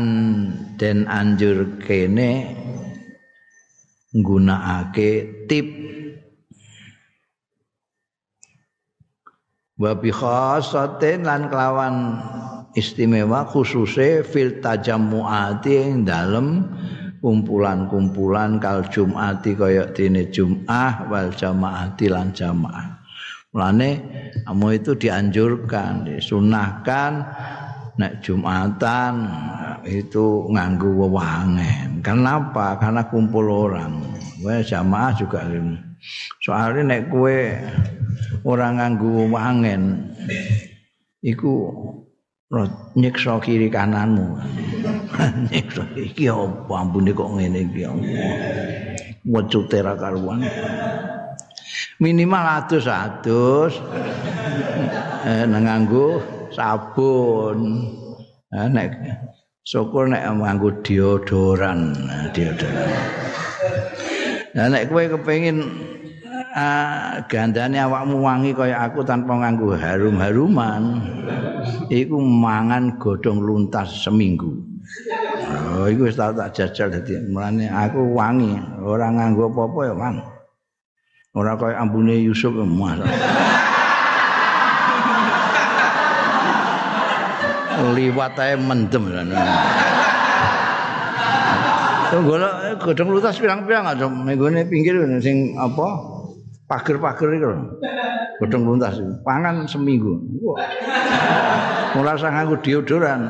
den 0.80 1.04
anjur 1.12 1.78
kene 1.84 2.56
nggunakake 4.16 5.46
tip. 5.52 5.68
Wa 9.76 9.98
bi 9.98 10.14
khasatin 10.14 11.28
lan 11.28 11.52
kelawan 11.52 11.96
istimewa 12.78 13.44
khususe 13.44 14.24
fil 14.24 14.64
tajammuati 14.64 15.74
ing 15.76 16.08
dalem 16.08 16.70
kumpulan-kumpulan 17.22 18.58
kal 18.58 18.82
jumati 18.90 19.54
kaya 19.54 19.86
dene 19.94 20.28
Jumat 20.34 21.06
wal 21.08 21.30
jamaati 21.30 22.10
lan 22.10 22.34
jamaah. 22.34 22.98
Mulane 23.52 23.90
amu 24.48 24.74
itu 24.74 24.96
dianjurkan, 24.96 26.08
disunahkan 26.08 27.12
nek 28.00 28.24
Jumatan 28.24 29.28
itu 29.84 30.48
nganggu 30.50 30.90
wewangen. 31.06 32.00
Kenapa? 32.00 32.80
Karena 32.80 33.06
kumpul 33.06 33.46
orang. 33.52 34.02
Wah 34.42 34.64
jamaah 34.64 35.14
juga 35.14 35.46
Soalnya 36.42 36.98
nek 36.98 37.14
kue 37.14 37.54
orang 38.48 38.82
nganggu 38.82 39.10
wewangen 39.28 40.10
iku 41.22 41.70
nyiksa 43.00 43.40
kiri 43.40 43.72
kananmu. 43.72 44.36
nyiksa 45.52 45.88
iki 45.96 46.28
apa 46.28 46.74
ampune 46.76 47.16
kok 47.16 47.32
ngene 47.40 47.60
iki. 47.64 47.88
Wecute 49.24 49.80
ra 49.80 49.96
karuan. 49.96 50.44
Minimal 52.02 52.46
atus-atus 52.60 53.80
eh, 55.30 55.46
nganggo 55.48 56.20
sabun. 56.52 57.88
Nah, 58.52 58.68
nek 58.68 58.92
syukur 59.64 60.12
nek 60.12 60.28
nganggo 60.28 60.84
deodoran, 60.84 61.96
deodoran. 62.36 62.92
Nah, 64.52 64.68
nek 64.68 64.92
kowe 64.92 65.08
kepengin 65.08 65.64
uh, 66.52 67.24
gandane 67.26 67.80
awakmu 67.80 68.20
wangi 68.20 68.52
kaya 68.52 68.84
aku 68.86 69.02
tanpa 69.02 69.40
nganggo 69.40 69.76
harum-haruman, 69.76 71.00
iku 71.88 72.18
mangan 72.20 73.00
godhong 73.00 73.40
luntas 73.40 74.04
seminggu. 74.04 74.52
Oh, 75.72 75.88
iku 75.88 76.08
wis 76.08 76.20
tak 76.20 76.36
jajal 76.52 76.92
dadi 76.92 77.16
mulane 77.32 77.72
aku 77.72 78.12
wangi, 78.12 78.56
ora 78.84 79.08
nganggo 79.12 79.52
apa-apa 79.52 79.80
ya, 79.88 79.94
Mang. 79.96 80.18
Ora 81.32 81.56
kaya 81.56 81.80
ambune 81.80 82.20
Yusuf 82.20 82.52
emas. 82.52 83.00
liwat 87.82 88.38
ae 88.38 88.54
mendem 88.56 89.10
golek 92.22 92.78
godhong 92.84 93.10
lutas 93.10 93.40
pirang-pirang 93.40 93.88
aja 93.88 94.06
menggone 94.06 94.68
pinggir 94.68 95.00
sing 95.24 95.56
apa 95.56 96.11
pager-pager 96.72 97.30
iku 97.36 97.52
godhong 98.40 98.64
luntas 98.64 98.96
pangan 99.28 99.68
seminggu 99.68 100.24
mulai 101.92 102.16
sang 102.16 102.40
nganggo 102.40 102.56
deodoran 102.64 103.22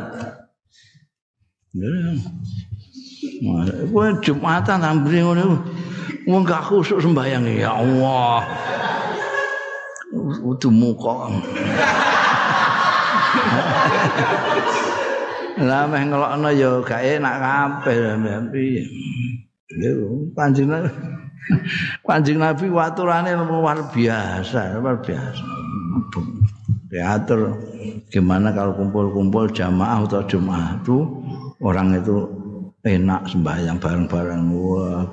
Wah, 3.41 4.11
Jumatan 4.21 4.85
ambri 4.85 5.23
ngono. 5.23 5.65
Wong 6.29 6.45
gak 6.45 6.69
khusuk 6.69 7.01
sembayang 7.01 7.47
ya 7.57 7.73
Allah. 7.73 8.45
Udu 10.45 10.69
muka. 10.69 11.31
Lah 15.63 15.87
meh 15.89 16.03
ngelokno 16.05 16.49
ya 16.53 16.71
gak 16.85 17.01
enak 17.01 17.35
kabeh 17.39 17.97
piye. 18.53 18.83
Lho, 19.79 20.27
Panjang 20.35 20.69
Panjang 22.07 22.39
Nabi 22.41 22.69
waturane 22.69 23.33
luar 23.33 23.89
biasa, 23.89 24.77
luar 24.77 25.01
biasa. 25.01 25.45
Diatur 26.91 27.55
gimana 28.11 28.51
kalau 28.51 28.75
kumpul-kumpul 28.75 29.47
jamaah 29.55 30.03
atau 30.03 30.21
jemaah 30.27 30.75
itu 30.83 31.07
orang 31.63 31.95
itu 31.97 32.27
enak 32.83 33.31
sembahyang 33.31 33.79
bareng-bareng. 33.79 34.43
Wah, 34.51 35.07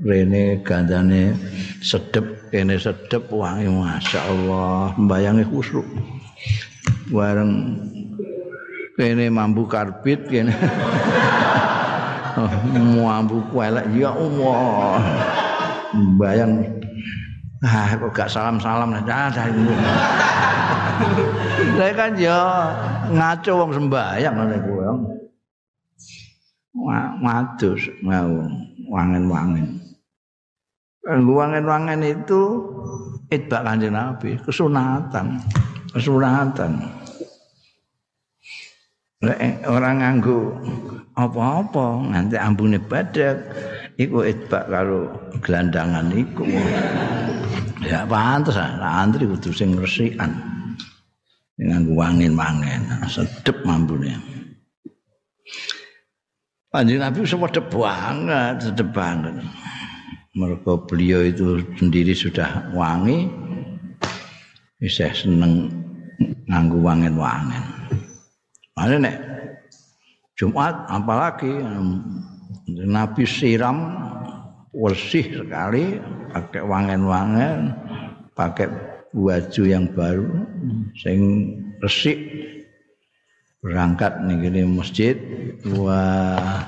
rene 0.00 0.64
gandane 0.64 1.36
sedep 1.84 2.48
kene 2.48 2.80
sedep 2.80 3.28
wangi 3.28 3.68
masyaallah 3.68 4.96
mbayange 4.96 5.44
khusuk 5.52 5.84
bareng 7.12 7.76
kene 8.96 9.28
mambu 9.28 9.68
karbit 9.68 10.24
kene 10.32 10.56
oh, 12.40 12.52
mambu 13.04 13.44
kuelek 13.52 13.84
ya 13.92 14.16
Allah 14.16 14.96
bayang 16.18 16.64
ah 17.62 17.90
kok 17.94 18.12
gak 18.12 18.30
salam-salam 18.32 18.90
nah 18.90 19.30
saya 21.78 21.92
kan 21.94 22.12
ya 22.18 22.38
ngaco 23.12 23.52
wong 23.62 23.70
sembayang 23.76 24.34
ngene 24.34 24.56
kuwi 24.66 24.86
ngadus 27.22 27.82
mau 28.02 28.48
wangen-wangen 28.90 29.82
wangen-wangen 31.06 32.00
itu 32.02 32.42
itbak 33.32 33.64
kanjeng 33.64 33.96
Nabi, 33.96 34.36
kesunatan. 34.44 35.40
Kesunatan. 35.92 36.72
Lek 39.22 39.62
orang 39.70 40.02
nganggo 40.02 40.58
apa-apa 41.14 42.10
nanti 42.10 42.34
ambune 42.34 42.82
badak 42.82 43.38
iku 43.98 44.24
itbak 44.24 44.68
karo 44.70 45.10
gelandangan 45.42 46.12
iku. 46.12 46.44
Ya 47.82 48.06
pantes 48.06 48.56
lah 48.56 49.02
antri 49.02 49.26
kudu 49.26 49.50
sing 49.50 49.74
resikan. 49.74 50.30
Nganggo 51.58 51.94
wangen-wangen, 51.94 53.06
sedep 53.06 53.62
mambune. 53.62 54.18
Panjenengan 56.72 57.12
Nabi 57.12 57.28
sedep 57.28 57.66
banget, 57.68 58.54
sedep 58.64 58.88
banget. 58.90 59.36
mereka 60.32 60.80
beliau 60.88 61.20
itu 61.28 61.60
sendiri 61.76 62.16
sudah 62.16 62.72
wangi 62.72 63.28
bisa 64.80 65.12
seneng 65.12 65.68
nganggu 66.48 66.80
wangen 66.80 67.20
wangen 67.20 67.64
mana 68.72 68.96
nek 68.96 69.16
Jumat 70.32 70.72
apalagi 70.88 71.52
Nabi 72.70 73.26
siram 73.26 73.78
bersih 74.70 75.26
sekali 75.42 75.98
pakai 76.30 76.62
wangen-wangen 76.62 77.74
pakai 78.32 78.70
baju 79.12 79.62
yang 79.66 79.90
baru 79.92 80.46
sing 80.96 81.20
resik. 81.82 82.18
Berangkat 83.62 84.26
nih 84.26 84.66
masjid 84.66 85.14
wah 85.78 86.66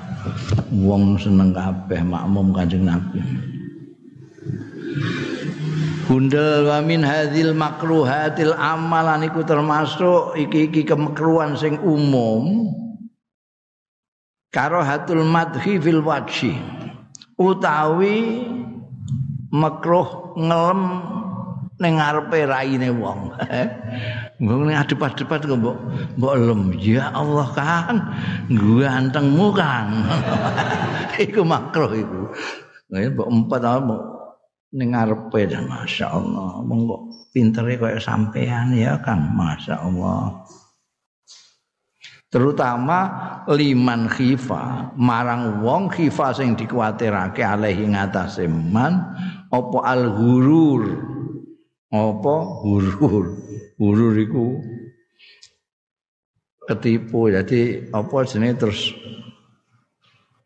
wong 0.70 1.18
seneng 1.18 1.50
kabeh 1.50 2.06
makmum 2.06 2.54
kanjeng 2.54 2.86
Nabi. 2.86 3.18
Bundel 6.06 6.70
wa 6.70 6.78
min 6.84 7.02
hadzil 7.02 7.50
makruhatil 7.50 8.54
amalan 8.54 9.26
iku 9.26 9.42
termasuk 9.42 10.38
iki-iki 10.38 10.86
kemekruhan 10.86 11.58
sing 11.58 11.80
umum 11.82 12.70
karahatul 14.54 15.26
madhi 15.26 15.82
fil 15.82 15.98
wajhi 16.06 16.54
utawi 17.34 18.46
makruh 19.50 20.38
ngelem 20.38 20.82
ning 21.82 21.98
ngarepe 21.98 22.46
raine 22.46 22.88
wong. 22.94 23.34
Mbok 24.42 24.60
ning 24.66 24.78
adep-adep 24.78 25.26
kok 25.26 25.58
mbok 25.58 25.78
mbok 26.18 26.34
lem. 26.38 26.62
Ya 26.78 27.10
Allah 27.10 27.50
kan 27.50 27.96
gantengmu 28.50 29.50
kan. 29.54 30.06
iku 31.24 31.42
makruh 31.42 31.90
iku. 31.90 32.30
Mbok 32.94 33.28
empat 33.30 33.62
mbok 33.82 34.02
ning 34.74 34.94
ngarepe 34.94 35.50
masyaallah 35.66 36.62
monggo 36.66 37.10
pintere 37.30 37.78
kaya 37.78 38.02
sampean 38.02 38.74
ya 38.74 38.98
Kang 39.02 39.34
masyaallah 39.34 40.46
terutama 42.34 42.98
liman 43.46 44.10
khifa 44.10 44.90
marang 44.98 45.62
wong 45.62 45.86
khifa 45.86 46.34
sing 46.34 46.58
dikuatirake 46.58 47.46
alaihi 47.46 47.94
ngatasé 47.94 48.50
man 48.50 49.06
apa 49.54 49.78
al 49.86 50.10
hurur 50.18 50.82
apa 51.94 52.36
hurur 52.66 53.38
hurur 53.78 54.14
iku 54.18 54.58
ketipu 56.66 57.30
jadi 57.30 57.86
apa 57.94 58.16
jenenge 58.26 58.66
terus 58.66 58.80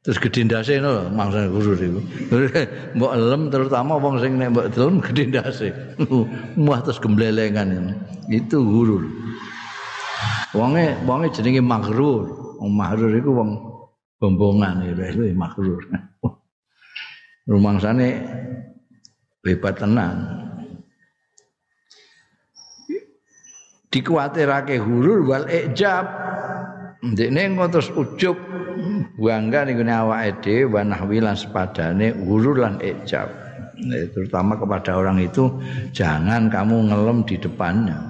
terus 0.05 0.21
gedindase 0.21 0.77
no 0.85 1.09
maksud 1.09 1.49
hurur 1.49 1.79
iku. 1.81 2.01
Mbok 3.01 3.13
elem 3.17 3.43
terutama 3.49 3.97
wong 3.97 4.21
sing 4.21 4.37
nek 4.37 4.53
mbok 4.53 4.69
delem 4.77 5.01
gedindase. 5.01 5.73
Muah 6.61 6.85
terus 6.85 7.01
gemblelengan 7.01 7.97
itu 8.29 8.61
hurur 8.61 9.09
Wonge 10.57 10.97
wonge 11.05 11.29
jenenge 11.35 11.61
magrur. 11.61 12.25
Wong 12.57 12.73
magrur 12.73 13.13
iku 13.13 13.31
wong 13.37 13.51
bombongan 14.17 14.85
itu 14.89 15.33
magrur. 15.37 15.85
Rumangsane 17.49 18.09
hebat 19.45 19.77
tenan. 19.81 20.17
Dikuatirake 23.89 24.77
hurur 24.77 25.25
wal 25.25 25.49
ijab. 25.49 26.05
Ndekne 26.99 27.41
engko 27.55 27.65
terus 27.73 27.89
ujub 27.95 28.37
bangga 29.17 29.65
ning 29.65 29.81
awake 29.87 30.43
dhewe 30.45 30.83
wa 30.83 31.33
sepadane 31.33 32.13
hurur 32.25 32.57
lan 32.61 32.81
ijab. 32.85 33.49
terutama 34.11 34.59
kepada 34.59 34.99
orang 34.99 35.23
itu 35.23 35.47
jangan 35.95 36.51
kamu 36.51 36.91
ngelem 36.91 37.23
di 37.23 37.39
depannya. 37.39 38.08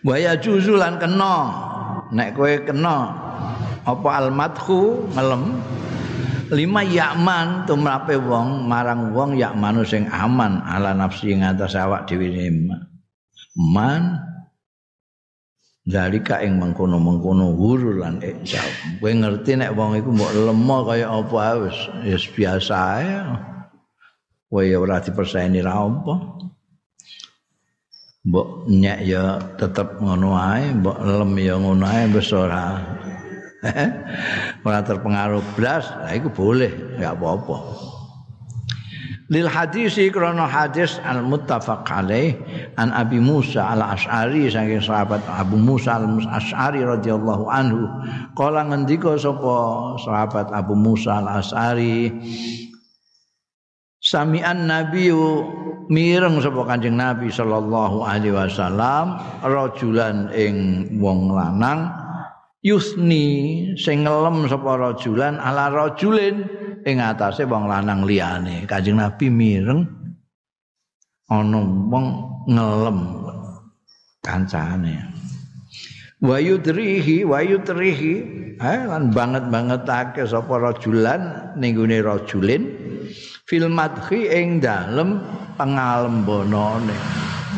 Waya 0.00 0.32
juzulan 0.40 0.96
kena. 0.96 1.68
Nek 2.10 2.34
kowe 2.34 2.54
kena 2.64 3.14
apa 3.84 4.08
almadhu 4.18 5.06
ngelem? 5.14 5.60
Lima 6.50 6.82
yakman 6.82 7.62
tumrape 7.70 8.18
wong 8.18 8.66
marang 8.66 9.14
wong 9.14 9.38
yakmanu 9.38 9.86
sing 9.86 10.10
aman 10.10 10.58
ala 10.66 10.90
nafsi 10.90 11.30
ing 11.30 11.46
atas 11.46 11.78
awak 11.78 12.10
dhewe 12.10 12.26
man 13.54 14.18
dalika 15.86 16.42
ing 16.42 16.58
mengkono-mengkono 16.58 17.54
huru 17.54 18.02
lan 18.02 18.18
ijab 18.18 18.66
kowe 18.98 19.14
ngerti 19.14 19.62
nek 19.62 19.78
wong 19.78 20.02
iku 20.02 20.10
mbok 20.10 20.32
lemo 20.34 20.76
kaya 20.90 21.06
apa 21.06 21.42
wis 21.62 21.78
wis 22.02 22.24
biasa 22.34 22.74
ae. 22.98 23.14
Kowe 24.50 24.66
ora 24.74 24.98
diperseni 24.98 25.62
ra 25.62 25.86
apa 25.86 26.14
mbok 28.20 28.68
nyek 28.68 29.00
ya 29.08 29.40
tetep 29.56 29.96
ngono 29.96 30.36
ae 30.36 30.76
mbok 30.76 30.98
lem 31.00 31.32
ya 31.40 31.56
ngono 31.56 31.84
ae 31.88 32.04
wis 32.12 32.32
ora. 32.36 32.76
Ora 34.64 34.80
terpengaruh 34.80 35.44
blas 35.52 35.84
nah 36.00 36.16
iku 36.16 36.32
boleh 36.32 36.72
enggak 36.96 37.12
apa-apa. 37.12 37.56
Lil 39.30 39.46
hadis 39.46 40.00
krana 40.10 40.48
hadis 40.48 40.96
al 41.04 41.22
muttafaq 41.22 41.84
alaih 41.86 42.40
an 42.80 42.88
Abi 42.90 43.20
Musa 43.20 43.62
al 43.62 43.84
Asy'ari 43.84 44.48
saking 44.48 44.80
sahabat 44.80 45.20
Abu 45.28 45.60
Musa 45.60 46.00
al 46.00 46.08
Asy'ari 46.08 46.82
radhiyallahu 46.82 47.46
anhu. 47.52 47.84
Kala 48.32 48.64
ngendika 48.72 49.14
sapa 49.20 49.54
sahabat 50.02 50.48
Abu 50.50 50.72
Musa 50.72 51.20
al 51.20 51.28
Asy'ari 51.44 52.10
Sami'an 54.00 54.64
Nabiyu 54.64 55.44
mireng 55.90 56.38
sapa 56.38 56.62
Kanjeng 56.70 56.94
Nabi 56.94 57.28
sallallahu 57.28 58.06
alaihi 58.06 58.32
wasallam 58.32 59.18
rajulan 59.42 60.30
ing 60.30 60.86
wong 61.02 61.34
lanang 61.34 61.90
yusni 62.62 63.26
sing 63.74 64.06
ngelem 64.06 64.46
sapa 64.46 64.78
rajulan 64.78 65.36
ala 65.42 65.66
rajulin 65.68 66.46
ing 66.86 67.02
atase 67.02 67.42
wong 67.44 67.66
lanang 67.66 68.06
liyane. 68.06 68.64
Kanjeng 68.70 69.02
Nabi 69.02 69.26
mireng 69.28 69.82
ana 71.26 71.60
wong 71.60 72.06
ngelem 72.46 72.98
kancane. 74.22 75.10
Wa 76.20 76.36
yudrihi 76.36 77.24
wa 77.24 77.40
yudrihi 77.40 78.14
eh, 78.60 78.80
lan 78.86 79.10
banget-bangetake 79.10 80.22
sapa 80.28 80.54
rajulan 80.60 81.56
ning 81.56 81.80
rajulin 81.80 82.62
fil 83.48 83.66
madhi 83.72 84.28
ing 84.30 84.60
dalem 84.62 85.18
pangalembonane 85.60 86.96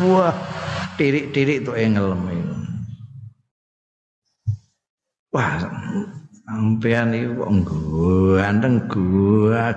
wah 0.02 0.34
tirik-tirik 0.98 1.62
tuh 1.62 1.78
ing 1.78 1.94
ngelem 1.94 2.34
wah 5.30 5.62
sampean 6.42 7.14
iku 7.14 7.46
kok 7.46 7.54
ganteng 8.42 8.74
gua 8.90 9.70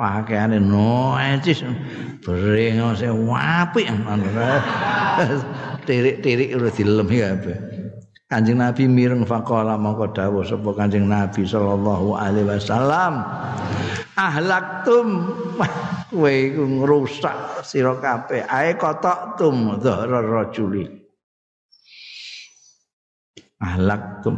pakaiane 0.00 0.56
noecis 0.56 1.60
brengose 2.24 3.12
apik 3.36 3.84
tirik-tirik 5.84 6.56
udah 6.56 6.72
dilem 6.72 7.08
ya 7.12 7.36
Kanjeng 8.32 8.64
Nabi 8.64 8.88
mireng 8.88 9.28
faqala 9.28 9.76
mongko 9.76 10.16
dawuh 10.16 10.40
sapa 10.40 10.72
Kanjeng 10.72 11.04
Nabi 11.04 11.44
sallallahu 11.44 12.16
alaihi 12.16 12.48
wasallam? 12.48 13.20
Ahlaktum 14.16 15.36
kowe 16.12 16.28
iku 16.28 16.62
ngrusak 16.68 17.64
sira 17.64 17.96
kabeh. 17.96 18.44
Ae 18.44 18.76
kotok 18.76 19.40
tum 19.40 19.80
dhara 19.80 20.20
rajuli 20.20 20.84
ahlaktum 23.56 24.36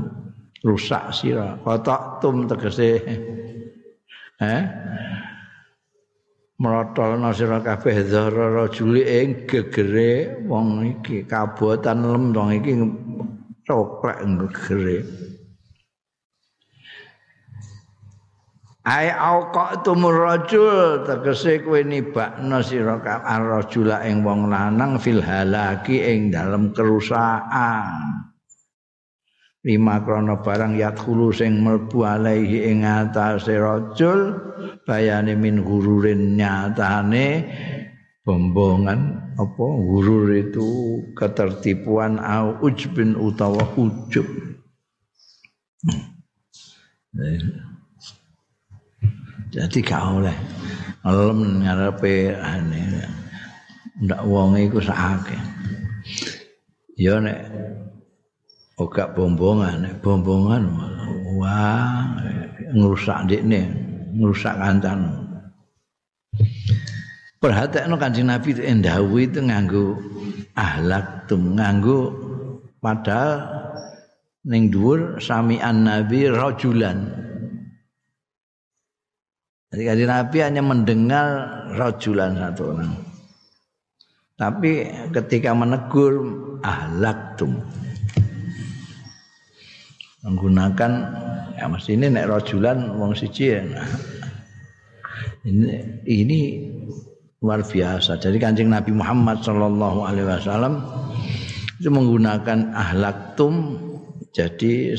rusak 0.63 1.11
sira. 1.11 1.59
Kotok 1.59 2.23
tum 2.23 2.47
tegese 2.47 3.03
eh? 4.55 4.63
Merotolna 6.63 7.35
sira 7.35 7.59
kabeh 7.59 8.07
dhara 8.07 8.55
rajuli 8.55 9.03
ing 9.03 9.51
gegere 9.51 10.47
wong 10.47 10.87
iki 11.03 11.27
kabotan 11.27 12.07
lem 12.07 12.31
dong 12.31 12.55
iki 12.55 12.79
coklek 13.67 14.23
gegere 14.23 14.99
Ai 18.85 19.09
auqa 19.09 19.81
tumur 19.81 20.29
rajul 20.29 21.09
tegese 21.09 21.65
kowe 21.65 21.81
nibakno 21.81 22.61
sira 22.61 23.01
rajula 23.01 24.05
ing 24.05 24.21
wong 24.21 24.53
lanang 24.53 25.01
fil 25.01 25.25
halaki 25.25 26.05
ing 26.05 26.29
dalem 26.29 26.69
kerusakan. 26.77 28.29
Lima 29.65 30.05
krono 30.05 30.45
barang 30.45 30.77
yadkhulu 30.77 31.33
sing 31.33 31.65
mlebu 31.65 32.05
alaihi 32.05 32.69
ing 32.69 32.85
atase 32.85 33.57
rajul 33.57 34.37
bayane 34.85 35.33
min 35.33 35.65
gururin 35.65 36.37
nyatane 36.37 37.49
bombongan 38.21 39.33
apa 39.41 39.65
gurur 39.81 40.29
itu 40.37 41.01
ketertipuan 41.17 42.21
au 42.21 42.61
ujbin 42.61 43.17
utawa 43.17 43.65
ujub. 43.81 44.29
Jadi 49.55 49.79
gak 49.87 50.03
oleh 50.19 50.35
ngelem 51.07 51.63
ngarepe 51.63 52.35
ane. 52.35 52.83
Ndak 54.03 54.27
wong 54.27 54.59
iku 54.59 54.83
sakake. 54.83 55.39
Ya 56.99 57.23
nek 57.23 57.47
ora 58.75 59.07
bombongan, 59.15 59.87
nek 59.87 59.95
bombongan 60.03 60.67
wah 61.39 62.03
ngrusak 62.75 63.31
ndekne, 63.31 63.71
ngrusak 64.19 64.59
kancan. 64.59 65.23
Perhatekno 67.39 67.95
Kanjeng 67.95 68.27
Nabi 68.27 68.51
itu 68.59 68.63
itu 68.67 69.39
nganggo 69.39 70.03
ahlak 70.59 71.31
tum 71.31 71.55
nganggo 71.55 72.11
padahal 72.83 73.47
ning 74.49 74.73
dhuwur 74.73 75.23
sami'an 75.23 75.87
nabi 75.87 76.27
rajulan 76.27 77.11
Jadi 79.75 79.91
kajian 79.91 80.07
Nabi 80.07 80.39
hanya 80.39 80.63
mendengar 80.63 81.27
rajulan 81.75 82.39
satu 82.39 82.79
orang. 82.79 82.95
Tapi 84.39 84.87
ketika 85.11 85.51
menegur 85.51 86.15
ahlak 86.63 87.35
tum 87.35 87.59
menggunakan 90.23 90.93
ya 91.59 91.67
mas 91.67 91.91
ini 91.91 92.07
nek 92.07 92.31
rajulan 92.31 92.95
wong 92.95 93.19
siji 93.19 93.59
ya. 93.59 93.67
Ini, 95.43 95.67
ini 96.07 96.41
luar 97.43 97.67
biasa. 97.67 98.23
Jadi 98.23 98.39
kancing 98.39 98.71
Nabi 98.71 98.95
Muhammad 98.95 99.43
Shallallahu 99.43 100.07
Alaihi 100.07 100.25
Wasallam 100.31 100.87
itu 101.83 101.91
menggunakan 101.91 102.71
ahlak 102.79 103.35
tum. 103.35 103.75
Jadi 104.31 104.95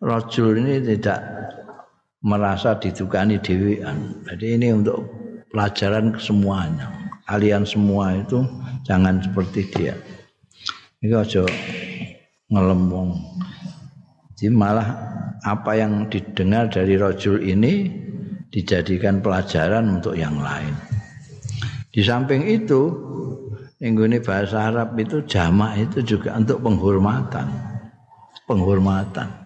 rajul 0.00 0.64
ini 0.64 0.80
tidak 0.96 1.20
merasa 2.22 2.74
didukani 2.78 3.38
dewean. 3.38 4.24
Jadi 4.26 4.58
ini 4.58 4.74
untuk 4.74 5.06
pelajaran 5.54 6.18
semuanya. 6.18 6.90
Kalian 7.28 7.68
semua 7.68 8.16
itu 8.16 8.42
jangan 8.88 9.20
seperti 9.20 9.68
dia. 9.70 9.94
Ini 11.04 11.14
aja 11.14 11.44
ngelem 12.48 12.90
Jadi 14.34 14.48
malah 14.50 14.88
apa 15.44 15.76
yang 15.76 16.08
didengar 16.08 16.72
dari 16.72 16.96
rojul 16.98 17.38
ini 17.38 17.92
dijadikan 18.48 19.20
pelajaran 19.20 20.00
untuk 20.00 20.16
yang 20.16 20.40
lain. 20.40 20.72
Di 21.92 22.00
samping 22.00 22.46
itu, 22.48 22.90
ini 23.78 24.18
bahasa 24.18 24.72
Arab 24.72 24.98
itu 24.98 25.22
jamak 25.28 25.78
itu 25.78 26.16
juga 26.16 26.34
untuk 26.34 26.64
penghormatan. 26.64 27.46
Penghormatan. 28.48 29.37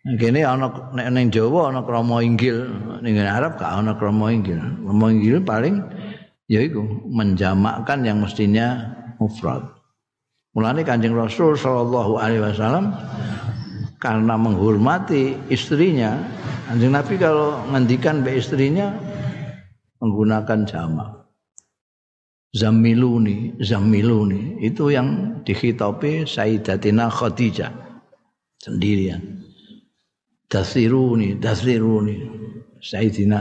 Kini 0.00 0.40
ana 0.40 0.72
ning 1.12 1.28
Jawa 1.28 1.68
ana 1.68 1.84
krama 1.84 2.24
inggil, 2.24 2.72
ning 3.04 3.20
Arab 3.20 3.60
gak 3.60 3.68
ana 3.68 3.92
krama 4.00 4.32
inggil. 4.32 4.56
Krama 4.56 5.12
inggil 5.12 5.44
paling 5.44 5.84
yaiku 6.48 6.80
menjamakkan 7.04 8.00
yang 8.00 8.24
mestinya 8.24 8.96
mufrad. 9.20 9.60
Mulane 10.56 10.88
Kanjeng 10.88 11.12
Rasul 11.12 11.52
sallallahu 11.54 12.16
alaihi 12.16 12.40
wasallam 12.40 12.96
karena 14.00 14.40
menghormati 14.40 15.36
istrinya, 15.52 16.16
Kanjeng 16.64 16.96
Nabi 16.96 17.14
kalau 17.20 17.60
ngendikan 17.68 18.24
be 18.24 18.40
istrinya 18.40 18.96
menggunakan 20.00 20.64
jamak. 20.64 21.28
Zamiluni, 22.56 23.60
Zamiluni 23.60 24.64
itu 24.64 24.90
yang 24.90 25.38
dikhitabi 25.44 26.24
Sayyidatina 26.24 27.12
Khadijah 27.12 27.70
sendirian. 28.58 29.39
Dasiruni, 30.50 31.38
Dasiruni 31.38 32.18
Sayyidina 32.82 33.38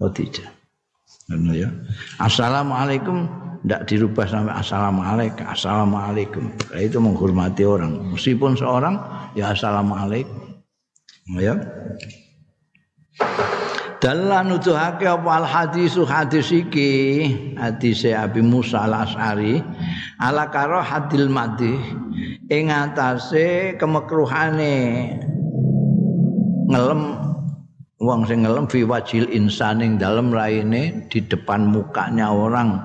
Khadijah. 0.00 0.48
Ya. 1.52 1.68
Assalamualaikum. 2.16 3.28
Tidak 3.60 3.82
dirubah 3.84 4.24
sampai 4.24 4.56
assalamualaikum 4.56 5.44
assalamualaikum. 5.44 6.48
Nah, 6.48 6.80
itu 6.80 6.96
menghormati 6.96 7.68
orang. 7.68 8.16
Meskipun 8.16 8.56
seorang 8.56 8.96
ya 9.36 9.52
assalamualaikum. 9.52 10.64
Ya? 11.36 11.60
Dalam 14.00 14.56
nuduhake 14.56 15.04
apa 15.04 15.44
al 15.44 15.44
hadis 15.44 15.92
hadis 16.08 16.48
iki? 16.48 17.28
Hadis 17.60 18.00
Abi 18.08 18.40
Musa 18.40 18.88
al 18.88 19.04
Asari 19.04 19.60
ala 20.16 20.48
karo 20.48 20.80
hadil 20.80 21.28
madi 21.28 21.76
ing 22.48 22.72
atase 22.72 23.76
kemekruhane 23.76 25.20
ngelem 26.70 27.18
wong 28.00 28.24
sing 28.24 28.46
ngelem 28.46 28.64
fi 28.70 28.86
wajil 28.86 29.26
insaning 29.28 30.00
dalam 30.00 30.30
raine 30.32 31.04
di 31.10 31.20
depan 31.20 31.68
mukanya 31.68 32.30
orang. 32.32 32.80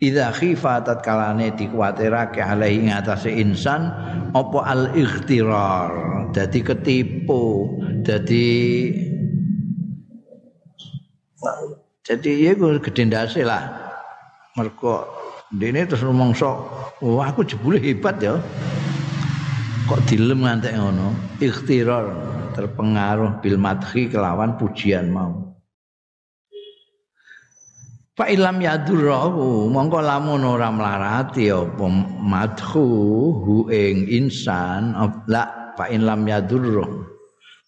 Idza 0.00 0.32
khifa 0.32 0.80
tatkalane 0.80 1.52
dikuwatirake 1.56 2.40
alaihi 2.40 2.88
ing 2.88 2.90
atase 2.92 3.32
insan 3.32 3.92
apa 4.32 4.58
al 4.64 4.92
ikhtirar? 4.96 5.92
Dadi 6.30 6.60
ketipu 6.62 7.74
dadi 8.06 8.48
jadi 12.06 12.30
ya 12.48 12.52
gue 12.56 12.80
gedendase 12.80 13.44
lah. 13.44 13.66
Mergo 14.56 15.04
dene 15.52 15.84
terus 15.84 16.06
rumangsa 16.06 16.48
wah 17.02 17.26
aku 17.28 17.44
jebule 17.44 17.76
hebat 17.82 18.18
ya. 18.24 18.40
Kok 19.90 20.00
dilem 20.06 20.46
ngantek 20.46 20.78
ngono? 20.78 21.12
Ikhtirar 21.42 22.29
terpengaruh 22.52 23.42
bil 23.42 23.56
madhi 23.56 24.10
kelawan 24.10 24.58
pujian 24.60 25.10
mau. 25.10 25.50
Fa 28.14 28.28
ilam 28.28 28.60
yadurrahu 28.60 29.72
mongko 29.72 30.04
lamun 30.04 30.44
ora 30.44 30.68
mlarati 30.68 31.48
apa 31.48 31.86
madhu 32.20 32.84
hu 33.32 33.54
ing 33.72 34.04
insan 34.12 34.92
la 35.24 35.72
fa 35.72 35.88
ilam 35.88 36.28
yadurrahu 36.28 37.10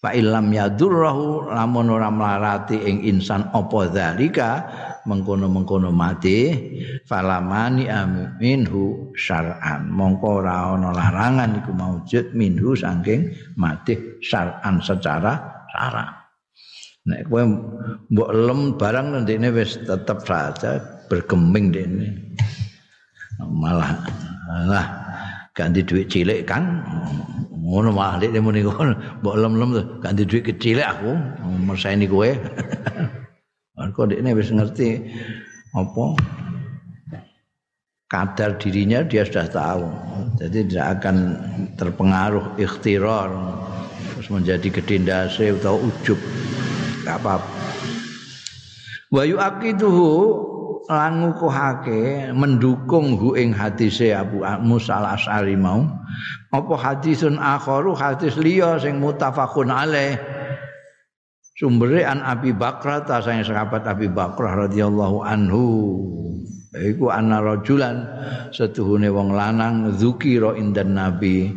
fa 0.03 0.11
ilam 0.11 0.51
yadurrahu 0.51 1.55
lamun 1.55 1.95
ora 1.95 2.11
mlarati 2.11 2.75
ing 2.75 3.07
insan 3.07 3.47
apa 3.55 3.87
zalika 3.95 4.51
mengkono-mengkono 5.07 5.95
mati 5.95 6.51
falamani 7.07 7.87
aminhu 7.87 9.15
syar'an. 9.15 9.87
Mongko 9.87 10.43
ora 10.43 10.75
ana 10.75 10.91
larangan 10.91 11.63
iku 11.63 11.71
maujud 11.71 12.35
minhu 12.35 12.75
saking 12.75 13.31
mati 13.55 14.19
syar'an 14.19 14.83
secara 14.83 15.39
syara' 15.71 16.23
Nek 17.03 17.27
kowe 17.27 17.43
mbok 18.15 18.31
lem 18.31 18.79
barang 18.79 19.27
ndekne 19.27 19.51
wis 19.51 19.75
tetep 19.83 20.23
saja 20.23 20.79
bergeming 21.11 21.75
dene. 21.75 22.39
Malah 23.43 23.99
lah 24.71 25.02
ganti 25.53 25.85
duit 25.85 26.09
cilik 26.09 26.49
kan 26.49 26.81
ngono 27.53 27.93
malah 27.93 28.21
dek 28.21 28.33
muni 28.41 28.65
ngono 28.65 28.97
mbok 29.21 29.37
lem-lem 29.37 29.71
ganti 30.01 30.25
duit 30.25 30.45
kecil 30.45 30.81
aku 30.81 31.13
merseni 31.65 32.09
kowe. 32.09 32.29
Kok 33.93 34.15
dekne 34.15 34.33
wis 34.33 34.49
ngerti 34.49 35.05
apa 35.75 36.05
kadar 38.09 38.61
dirinya 38.61 39.01
dia 39.05 39.25
sudah 39.25 39.49
tahu. 39.49 39.85
Jadi 40.39 40.69
tidak 40.69 41.01
akan 41.01 41.17
terpengaruh 41.81 42.57
ikhtirar 42.61 43.33
terus 44.13 44.29
menjadi 44.29 44.69
gedendase 44.69 45.57
atau 45.57 45.81
ujub. 45.81 46.21
apa-apa. 47.03 47.43
Wa 49.11 49.27
yu'aqiduhu 49.27 50.09
lan 50.91 51.23
ngukuhake 51.23 52.33
mendukung 52.35 53.15
hu 53.15 53.39
ing 53.39 53.55
hadise 53.55 54.11
Abu 54.11 54.43
Musa 54.65 54.99
al-Asy'ari 54.99 55.55
mau. 55.55 55.87
Apa 56.51 56.75
hadisun 56.75 57.39
akharu 57.39 57.95
hadis 57.95 58.35
liya 58.39 58.81
sing 58.83 58.99
mutafaqun 58.99 59.71
alaih. 59.71 60.19
Sumbere 61.57 62.03
an 62.03 62.25
Abi 62.25 62.51
Bakrah 62.51 63.07
ta 63.07 63.23
sing 63.23 63.45
sahabat 63.47 63.87
Abi 63.87 64.11
Bakrah 64.11 64.67
radhiyallahu 64.67 65.23
anhu. 65.23 65.65
Iku 66.73 67.13
ana 67.13 67.45
rajulan 67.45 68.09
setuhune 68.49 69.13
wong 69.13 69.37
lanang 69.37 69.93
zukira 70.01 70.57
indan 70.57 70.97
nabi. 70.97 71.53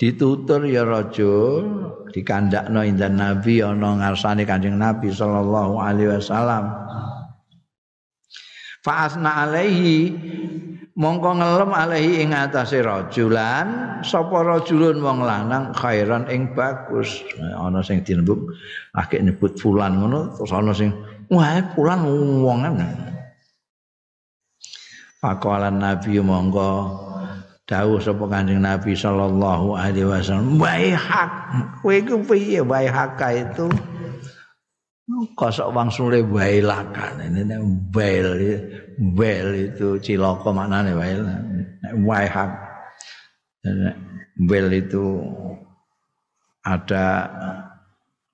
Ditutur 0.00 0.64
ya 0.64 0.86
rajul 0.86 1.92
dikandakno 2.14 2.80
indan 2.80 3.20
nabi 3.20 3.60
ana 3.60 4.00
ngarsane 4.00 4.48
Kanjeng 4.48 4.80
Nabi 4.80 5.12
sallallahu 5.12 5.76
alaihi 5.76 6.16
wasallam 6.16 6.89
Fa'asna 8.80 9.44
alaihi 9.44 10.16
mongko 10.96 11.30
ngelem 11.36 11.70
alaihi 11.76 12.24
ing 12.24 12.32
atase 12.32 12.80
rajulan 12.80 14.00
sapa 14.00 14.40
rajulun 14.40 15.04
wong 15.04 15.20
lanang 15.20 15.76
khairan 15.76 16.24
ing 16.32 16.56
bagus. 16.56 17.20
Ana 17.60 17.84
sing 17.84 18.00
dinembuk 18.00 18.56
akeh 18.96 19.20
nyebut 19.20 19.60
fulan 19.60 20.00
ngono 20.00 20.32
terus 20.36 20.52
ana 20.56 20.72
sing 20.72 20.96
wah 21.28 21.60
fulan 21.76 22.00
wong 22.40 22.60
Pakualan 25.20 25.76
Nabi 25.76 26.16
mongko 26.16 26.70
dawuh 27.68 28.00
sapa 28.00 28.24
Kanjeng 28.24 28.64
Nabi 28.64 28.96
sallallahu 28.96 29.76
alaihi 29.76 30.08
wasallam 30.08 30.56
wae 30.56 30.96
hak 30.96 31.32
kowe 31.84 31.92
iku 31.92 32.24
piye? 32.24 32.64
Wae 32.64 32.88
hak 32.88 33.20
itu 33.36 33.68
kosok 35.34 35.74
wangsule 35.74 36.22
wae 36.30 36.62
lakan 36.62 37.18
ini 37.24 37.40
nek 37.46 37.62
bel 37.90 38.28
bel 39.16 39.48
itu 39.56 39.98
cilaka 39.98 40.50
maknane 40.54 40.92
wae 40.94 41.12
nek 41.18 41.94
wae 42.04 42.26
hak. 42.26 42.50
Bel 44.40 44.68
itu 44.72 45.20
ada 46.64 47.06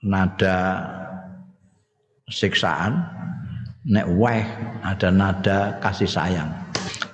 nada 0.05 0.57
siksaan. 2.31 3.01
Nek 3.87 4.07
wae 4.19 4.43
ada 4.83 5.09
nada 5.15 5.59
kasih 5.83 6.11
sayang. 6.11 6.51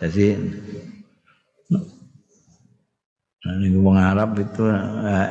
Jadi 0.00 0.36
Nah, 3.42 3.58
ini 3.58 3.74
wong 3.74 3.98
Arab 3.98 4.38
itu 4.38 4.62
eh, 4.70 5.30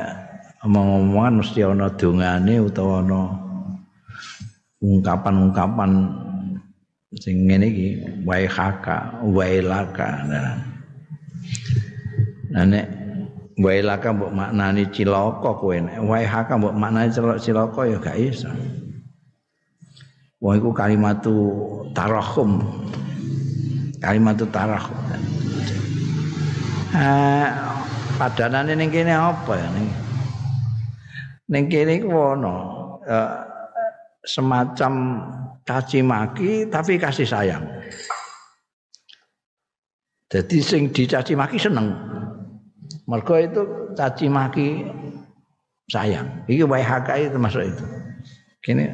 omong-omongan 0.68 1.40
mesti 1.40 1.64
ana 1.64 1.88
dongane 1.96 2.60
utawa 2.60 3.00
ana 3.00 3.41
ungkapan-ungkapan 4.82 6.10
sing 7.14 7.46
ngene 7.46 7.66
iki 7.70 7.88
wae 8.26 8.50
haka 8.50 9.22
wae 9.30 9.62
laka. 9.62 10.26
Nah 12.50 12.66
nek 12.66 12.86
wae 13.62 13.78
laka 13.78 14.10
mbok 14.10 14.34
maknani 14.34 14.90
cilaka 14.90 15.54
kowe 15.54 15.76
nek 15.78 16.02
wae 16.02 16.26
haka 16.26 16.58
mbok 16.58 16.74
maknani 16.74 17.14
cilaka 17.38 17.80
ya 17.86 17.96
gak 18.02 18.18
iso. 18.18 18.50
Wong 20.42 20.58
iku 20.58 20.74
kalimatu 20.74 21.36
tarahum 21.94 22.58
kalimatu 24.02 24.42
tarahum 24.50 24.98
eh 26.92 27.48
padanane 28.18 28.74
ning 28.74 28.90
kene 28.90 29.14
apa 29.14 29.52
ya 29.54 29.68
ning? 29.70 29.88
Ning 31.46 31.64
kene 31.70 32.02
iku 32.02 32.34
ono 32.34 32.56
semacam 34.22 34.92
caci 35.66 36.00
maki 36.02 36.70
tapi 36.70 36.98
kasih 36.98 37.26
sayang 37.26 37.64
jadi 40.30 40.56
sing 40.62 40.88
dicaci 40.94 41.36
maki 41.36 41.58
seneng 41.58 41.92
Mergo 43.06 43.34
itu 43.36 43.62
caci 43.98 44.26
maki 44.30 44.86
sayang. 45.90 46.46
Iki 46.46 46.64
WHK 46.64 47.08
itu 47.18 47.28
termasuk 47.34 47.62
itu. 47.66 47.84
Kini 48.62 48.86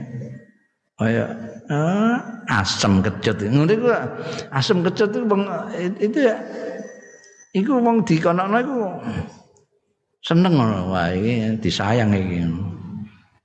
kaya 0.99 1.31
eh, 1.69 2.17
asam 2.49 3.05
kecut. 3.05 3.37
Ngono 3.45 3.71
iku 3.71 3.89
asam 4.51 4.81
kecut 4.83 5.13
itu 5.13 5.23
itu 6.03 6.19
ya 6.19 6.37
iku 7.55 7.79
wong 7.79 8.03
dikonokno 8.03 8.59
iku 8.59 8.77
seneng 10.25 10.57
ngono 10.57 10.91
wah 10.91 11.13
iki 11.13 11.61
disayang 11.61 12.17
iki. 12.17 12.43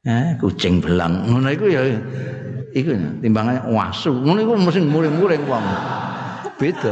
Eh 0.04 0.36
kucing 0.36 0.84
belang 0.84 1.32
ngono 1.32 1.48
iku 1.48 1.72
ya 1.72 1.80
iku 2.76 2.92
timbangannya 3.24 3.64
wasu. 3.72 4.12
Ngono 4.12 4.40
iku 4.44 4.54
mesti 4.60 4.84
muring-muring 4.84 5.44
wong. 5.48 5.64
Beda. 6.60 6.92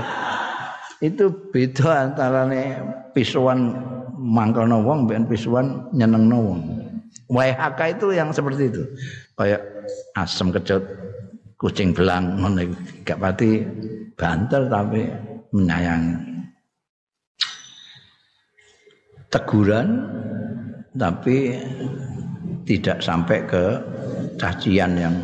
Itu 1.03 1.27
beda 1.51 2.07
antarane 2.07 2.79
pisuan 3.11 3.75
mangkono 4.15 4.79
wong 4.79 5.11
ben 5.11 5.27
pisuan 5.27 5.91
nyenengno 5.91 6.37
wong. 6.39 6.61
WHK 7.27 7.99
itu 7.99 8.15
yang 8.15 8.31
seperti 8.31 8.71
itu. 8.71 8.83
Kayak 9.35 9.59
asam 10.15 10.55
kecut 10.55 10.79
kucing 11.59 11.91
belang 11.91 12.39
ngono 12.39 12.63
gak 13.03 13.19
pati 13.19 13.59
banter 14.15 14.71
tapi 14.71 15.03
menyayangi. 15.51 16.15
Teguran 19.27 19.87
tapi 20.95 21.59
tidak 22.65 23.01
sampai 23.01 23.43
ke 23.45 23.63
cacian 24.37 24.97
yang 24.97 25.15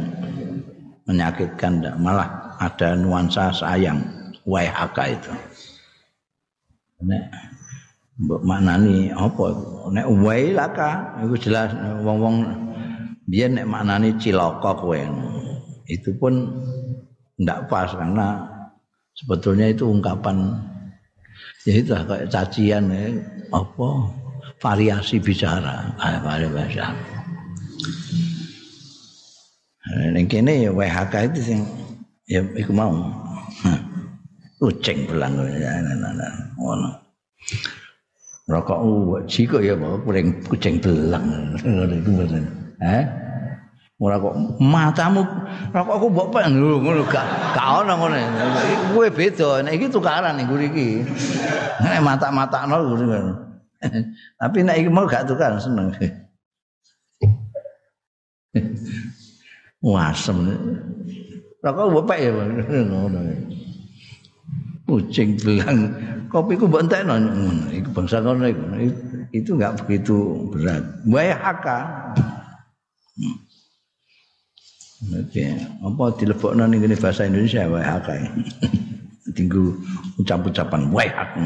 menyakitkan 1.08 1.82
malah 1.98 2.58
ada 2.60 2.98
nuansa 2.98 3.54
sayang 3.54 4.02
WHK 4.44 4.98
itu. 5.16 5.34
Nek 7.06 7.24
mbok 8.18 8.42
maknani 8.42 9.14
apa 9.14 9.46
nek 9.94 10.08
wailaka 10.10 11.22
iku 11.22 11.36
jelas 11.38 11.70
wong-wong 12.02 12.42
biyen 13.30 13.56
nek 13.62 13.70
maknani 13.70 14.18
cilaka 14.18 14.74
kowe. 14.76 15.00
Itu 15.88 16.12
pun 16.20 16.50
ndak 17.38 17.70
pas 17.72 17.94
karena 17.94 18.44
sebetulnya 19.16 19.72
itu 19.72 19.88
ungkapan 19.88 20.58
ya 21.64 21.74
itu 21.80 21.94
kayak 21.94 22.28
cacian 22.34 22.90
ya, 22.92 23.08
apa? 23.54 23.90
Variasi 24.58 25.22
bicara. 25.22 25.94
Ah, 26.02 26.18
variasi 26.18 26.50
bahasa 26.50 27.17
Ning 29.88 30.26
kene 30.28 30.68
ya 30.68 30.72
WHK 30.76 31.32
itu 31.32 31.40
sing 31.54 31.60
ya 32.28 32.44
iku 32.60 32.76
mau. 32.76 32.92
Kucing 34.58 35.08
belang 35.08 35.38
ngono. 36.58 36.90
Rokok 38.48 38.80
uji 38.80 39.44
kok 39.48 39.62
ya 39.64 39.76
bawa 39.78 40.02
kucing 40.50 40.82
belang. 40.84 41.24
Ngono 41.64 41.94
iku 41.96 42.10
mboten 42.12 42.44
ora 43.98 44.22
kok 44.22 44.62
matamu 44.62 45.26
rokokku 45.74 46.06
mbok 46.14 46.28
pengen 46.30 46.62
ngono 46.62 47.02
gak 47.10 47.58
gak 47.58 47.68
ono 47.82 47.94
ngono. 47.98 48.18
Kowe 48.94 49.08
beda 49.10 49.66
nek 49.66 49.74
iki 49.74 49.88
tukaran 49.90 50.38
ning 50.38 50.46
iki. 50.52 51.02
Nek 51.82 52.04
mata-matakno 52.06 52.76
ngono. 52.94 53.34
Tapi 54.42 54.58
nek 54.62 54.78
iki 54.86 54.90
mau 54.92 55.10
gak 55.10 55.26
tukaran 55.26 55.58
seneng 55.58 55.94
wasem 59.82 60.38
rokok 61.62 62.06
pek 62.08 62.20
ya 62.24 62.32
ngono 62.86 63.20
kucing 64.88 65.36
belang. 65.36 65.80
Kopi 66.32 66.56
ku 66.56 66.68
mbok 66.68 66.88
entekno. 66.88 67.16
Iku 67.72 67.90
bangsa 67.92 68.24
ngono 68.24 68.48
iku. 68.48 68.64
Itu 69.36 69.60
enggak 69.60 69.84
begitu 69.84 70.48
berat. 70.52 70.84
Wae 71.08 71.32
haka 71.36 71.80
Oke, 74.98 75.46
apa 75.86 76.04
dilebokno 76.18 76.66
ning 76.66 76.82
ngene 76.82 76.98
bahasa 76.98 77.30
Indonesia 77.30 77.70
wae 77.70 77.86
haka. 77.86 78.18
Tinggu 79.38 79.78
ucap-ucapan 80.18 80.90
wae 80.90 81.06
hak. 81.06 81.38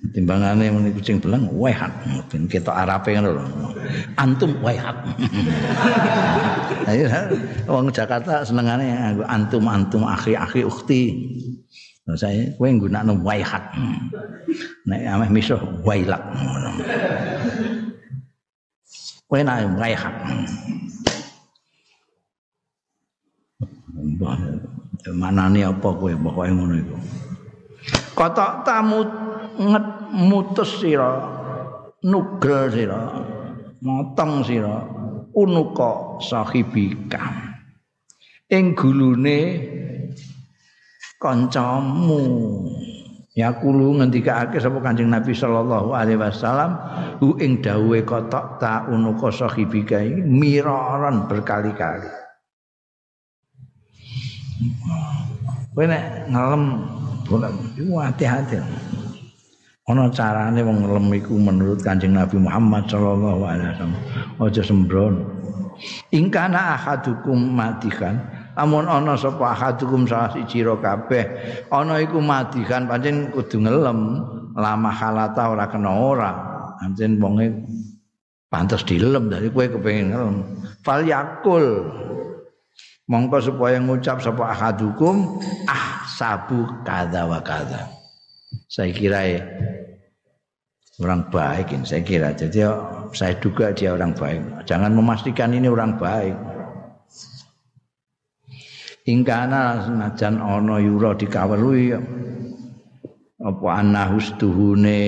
Timbangane 0.00 0.72
muni 0.72 0.96
kucing 0.96 1.20
belang 1.20 1.44
wae 1.52 1.76
hak. 1.76 1.92
Ben 2.32 2.48
ketok 2.48 2.72
arape 2.72 3.12
ngono 3.14 3.36
lho. 3.36 3.44
Antum 4.16 4.56
wae 4.64 4.80
hak. 4.80 4.96
Ayo 6.88 7.04
wong 7.68 7.92
Jakarta 7.92 8.40
senengane 8.42 8.90
antum 9.28 9.68
antum 9.68 10.08
akhi 10.08 10.32
akhi 10.32 10.64
ukhti. 10.64 11.02
Nah, 12.08 12.16
saya 12.16 12.48
kowe 12.56 12.66
nggunakno 12.66 13.22
waihat. 13.22 13.76
Nek 14.88 15.00
ameh 15.04 15.30
misuh 15.30 15.60
wailak 15.84 16.18
ngono. 16.32 16.70
Kowe 19.28 19.40
nak 19.44 19.68
waihat. 19.78 20.14
Manane 25.12 25.60
apa 25.62 25.88
kowe 25.92 26.10
pokoke 26.18 26.50
ngono 26.50 26.74
iku. 26.82 26.96
Kotok 28.16 28.66
tamu 28.66 29.06
nget 29.60 29.86
mutus 30.16 30.80
sira 30.80 31.20
nugel 32.00 32.72
sira 32.72 33.00
motong 33.84 34.40
sira 34.40 34.80
unuka 35.36 36.16
sahibika 36.24 37.20
ing 38.48 38.72
gulune 38.74 39.38
kancamu. 41.20 42.20
Ya 43.38 43.54
kulo 43.54 43.94
ngendikake 43.94 44.58
sapa 44.58 44.82
Kanjeng 44.82 45.06
Nabi 45.06 45.30
sallallahu 45.30 45.94
alaihi 45.94 46.18
wasallam 46.18 46.74
hu 47.22 47.38
ing 47.38 47.62
dawuhe 47.62 48.02
kotok 48.02 48.58
ta 48.58 48.90
unuka 48.90 49.30
sahibika 49.30 50.02
miraran 50.26 51.30
berkali-kali. 51.30 52.10
Kowe 55.72 55.84
nek 55.86 56.26
ngelem 56.26 56.64
boleh 57.30 57.54
iku 57.78 57.94
hati-hati 58.02 58.58
ana 59.90 60.06
carane 60.14 60.62
wong 60.62 60.86
ngelem 60.86 61.06
iku 61.18 61.34
menurut 61.34 61.82
Kanjeng 61.82 62.14
Nabi 62.14 62.38
Muhammad 62.38 62.86
sallallahu 62.86 63.42
alaihi 63.42 63.70
wasallam. 63.74 63.94
Aja 64.38 64.62
sembrono. 64.62 65.22
Ingkana 66.14 66.78
ahadukum 66.78 67.36
matikan. 67.36 68.22
Amun 68.54 68.86
ana 68.86 69.18
sapa 69.18 69.56
ahadukum 69.56 70.06
salah 70.06 70.30
siji 70.30 70.62
ro 70.62 70.78
kabeh 70.78 71.22
ana 71.72 71.98
iku 72.02 72.22
madikan 72.22 72.86
pancen 72.86 73.34
kudu 73.34 73.58
ngelem. 73.66 74.22
Lama 74.54 74.90
halata 74.94 75.50
ora 75.50 75.66
kena 75.66 75.90
ora. 75.90 76.30
Pancen 76.78 77.18
wonge 77.18 77.50
pantes 78.46 78.86
dilem 78.86 79.26
dari 79.26 79.50
kowe 79.50 79.66
kepengin 79.66 80.14
ngelem. 80.14 80.36
Fal 80.86 81.02
yakul. 81.02 81.90
Mongko 83.10 83.42
supaya 83.42 83.82
ngucap 83.82 84.22
sapa 84.22 84.54
ahadukum 84.54 85.42
ah 85.66 86.06
sabu 86.06 86.62
kada 86.86 87.26
wa 87.26 87.42
kada 87.42 87.99
saya 88.70 88.90
kira 88.94 89.20
ya 89.26 89.42
orang 91.00 91.32
baik 91.32 91.72
ini 91.72 91.84
saya 91.88 92.02
kira. 92.04 92.36
Jadi 92.36 92.60
saya 93.16 93.34
duga 93.40 93.72
dia 93.72 93.96
orang 93.96 94.12
baik. 94.12 94.68
Jangan 94.68 94.92
memastikan 94.92 95.56
ini 95.56 95.66
orang 95.66 95.96
baik. 95.96 96.36
Ingkana 99.08 99.88
senajan 99.88 100.38
ana 100.38 100.76
yura 100.78 101.16
dikawruhi 101.16 101.96
apa 103.40 103.68
ana 103.72 104.12
hustuhune 104.12 105.00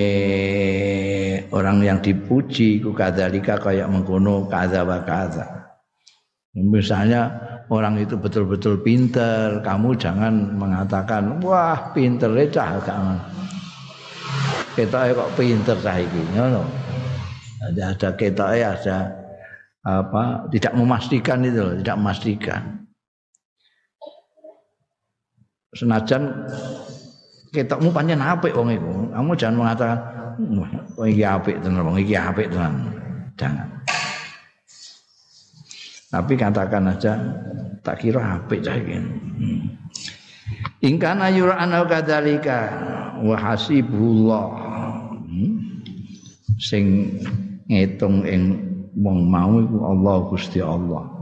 orang 1.53 1.85
yang 1.85 2.01
dipuji 2.01 2.81
ku 2.81 2.89
kadzalika 2.97 3.61
kayak 3.61 3.85
mengkono 3.85 4.49
kadza 4.49 4.81
wa 4.81 5.05
kadza 5.05 5.45
misalnya 6.57 7.52
orang 7.73 7.97
itu 7.97 8.13
betul-betul 8.13 8.77
pinter 8.85 9.57
kamu 9.65 9.97
jangan 9.97 10.53
mengatakan 10.53 11.41
wah 11.41 11.93
pinter 11.97 12.29
cah 12.53 12.77
kamu 12.77 13.17
kita 14.77 15.13
kok 15.17 15.29
pinter 15.33 15.77
cah 15.81 15.97
iki 15.97 16.21
ngono 16.37 16.61
ada 17.63 17.95
ada 17.95 18.09
kita 18.13 18.45
ada 18.53 18.97
apa 19.83 20.47
tidak 20.47 20.73
memastikan 20.79 21.43
itu 21.43 21.59
loh, 21.59 21.75
tidak 21.75 21.97
memastikan 21.99 22.61
senajan 25.73 26.23
ketokmu 27.53 27.89
pancen 27.93 28.21
apik 28.21 28.53
wong 28.57 28.73
iku. 28.73 28.91
Kamu 29.13 29.31
jangan 29.37 29.57
mengatakan 29.61 29.97
wong 30.97 31.07
iki 31.09 31.23
apik 31.25 31.55
tenan, 31.61 31.85
wong 31.85 31.97
iki 32.01 32.15
apik 32.17 32.47
tenan. 32.49 32.73
Jangan. 33.37 33.67
Tapi 36.13 36.33
katakan 36.37 36.93
aja 36.93 37.13
tak 37.83 38.01
kira 38.01 38.39
apik 38.39 38.63
cah 38.63 38.75
iki. 38.79 38.97
Hmm. 38.97 39.61
Ingkana 40.83 41.31
yura'ana 41.31 41.83
kadzalika 41.83 42.59
wa 43.19 43.35
hasibullah. 43.35 44.45
Hmm. 45.27 45.83
Sing 46.57 47.15
ngitung 47.67 48.23
ing 48.23 48.43
wong 48.95 49.27
mau 49.27 49.59
iku 49.59 49.77
Allah 49.83 50.15
Gusti 50.31 50.59
Allah. 50.63 51.13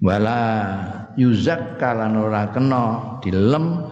wala 0.00 0.40
yuzak 1.14 1.76
kalan 1.76 2.16
ora 2.16 2.48
kena 2.48 3.16
dilem 3.20 3.84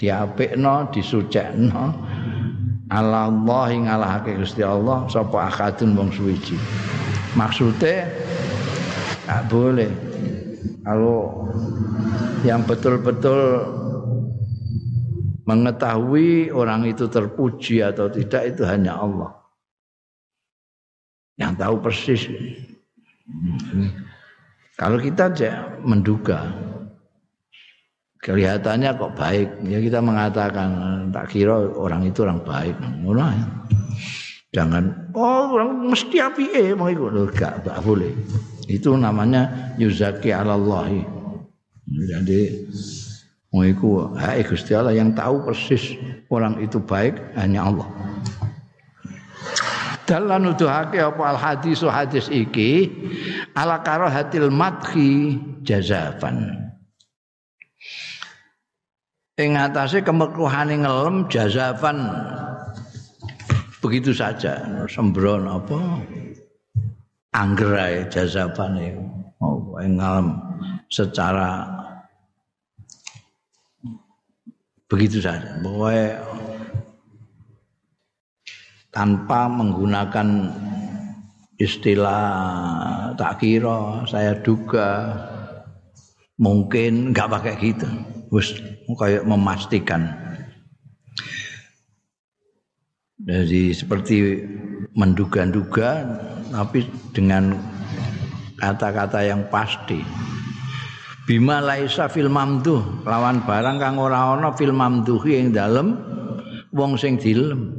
diapikno 0.00 0.88
disucekno 0.88 1.84
Allah 2.90 3.68
ngalahake 3.68 4.40
Gusti 4.40 4.64
Allah 4.64 5.04
sapa 5.12 5.52
akadun 5.52 5.94
wong 5.94 6.08
suwiji 6.10 6.56
maksudnya 7.36 8.08
tak 9.30 9.46
boleh. 9.46 9.86
Kalau 10.82 11.46
yang 12.42 12.66
betul-betul 12.66 13.62
mengetahui 15.46 16.50
orang 16.50 16.90
itu 16.90 17.06
terpuji 17.06 17.78
atau 17.78 18.10
tidak 18.10 18.50
itu 18.50 18.66
hanya 18.66 18.98
Allah. 18.98 19.30
Yang 21.38 21.52
tahu 21.62 21.74
persis. 21.78 22.22
Kalau 24.74 24.98
kita 24.98 25.30
aja 25.30 25.78
menduga 25.78 26.50
kelihatannya 28.26 28.98
kok 28.98 29.14
baik. 29.14 29.48
Ya 29.62 29.78
kita 29.78 30.02
mengatakan 30.02 30.70
tak 31.14 31.30
kira 31.30 31.70
orang 31.70 32.02
itu 32.02 32.26
orang 32.26 32.42
baik. 32.42 32.74
Ngono 33.06 33.30
jangan 34.50 35.14
oh 35.14 35.54
orang 35.54 35.86
mesti 35.86 36.18
api 36.18 36.44
eh 36.50 36.74
mau 36.74 36.90
ikut. 36.90 37.14
Enggak 37.14 37.78
boleh 37.86 38.10
itu 38.70 38.94
namanya 38.94 39.74
yuzaki 39.74 40.30
alallahi. 40.30 41.02
Jadi 41.90 42.70
mau 43.50 43.66
ikut 43.66 44.14
hai 44.14 44.46
Gusti 44.46 44.78
Allah 44.78 44.94
yang 44.94 45.10
tahu 45.10 45.42
persis 45.42 45.98
orang 46.30 46.62
itu 46.62 46.78
baik 46.78 47.18
hanya 47.34 47.66
Allah. 47.66 47.88
Dalan 50.06 50.50
nuduhake 50.50 51.02
apa 51.02 51.22
al 51.22 51.38
hadis 51.38 51.82
hadis 51.82 52.30
iki? 52.30 52.90
Ala 53.58 53.82
karahatil 53.82 54.50
madhi 54.54 55.38
jazafan. 55.66 56.70
Ing 59.38 59.58
atase 59.58 60.02
kemekruhane 60.02 60.82
ngelem 60.82 61.26
jazafan. 61.26 62.06
Begitu 63.82 64.14
saja. 64.14 64.62
Sembron 64.90 65.46
apa 65.46 65.78
anggerai 67.30 68.10
jazafan 68.10 68.74
itu 68.82 69.02
oh 69.38 69.78
ngelem 69.78 70.34
secara 70.90 71.80
begitu 74.90 75.22
saja. 75.22 75.62
Pokoknya 75.62 76.18
tanpa 78.90 79.46
menggunakan 79.46 80.28
istilah 81.54 82.26
tak 83.14 83.38
kira 83.38 84.02
saya 84.10 84.34
duga 84.42 85.14
mungkin 86.42 87.14
nggak 87.14 87.30
pakai 87.30 87.54
gitu. 87.62 87.86
Wis 88.34 88.58
kayak 88.90 89.22
memastikan. 89.22 90.10
Jadi 93.20 93.76
seperti 93.76 94.42
menduga-duga 94.96 95.90
tapi 96.50 96.84
dengan 97.14 97.54
kata-kata 98.58 99.22
yang 99.24 99.46
pasti. 99.48 100.02
Bima 101.24 101.62
laisa 101.62 102.10
fil 102.10 102.26
mamduh. 102.26 103.06
Lawan 103.06 103.46
barang 103.46 103.78
kang 103.78 103.96
ora 104.02 104.34
ana 104.34 104.50
fil 104.52 104.74
mamduhi 104.74 105.38
ing 105.38 105.54
dalem 105.54 105.94
wong 106.74 106.98
sing 106.98 107.16
dilem. 107.16 107.70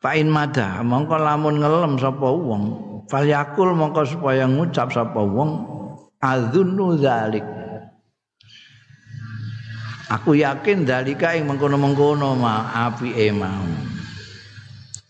Pain 0.00 0.28
mada 0.28 0.80
mongko 0.80 1.16
lamun 1.16 1.60
ngelem 1.60 1.96
sapa 1.96 2.28
wong. 2.28 2.62
Falyakul 3.08 3.72
mongko 3.72 4.04
supaya 4.04 4.44
ngucap 4.44 4.92
sapa 4.92 5.20
wong. 5.20 5.80
Adzunnu 6.20 7.00
zalik 7.00 7.44
aku 10.10 10.36
yakin 10.36 10.82
dalika 10.82 11.32
ing 11.38 11.46
mengkono-mengkono 11.46 12.34
ma 12.34 12.68
api 12.90 13.14
emang 13.30 13.89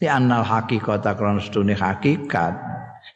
di 0.00 0.08
anal 0.08 0.42
hakikat 0.42 1.04
akron 1.04 1.38
sedune 1.38 1.76
hakikat 1.76 2.56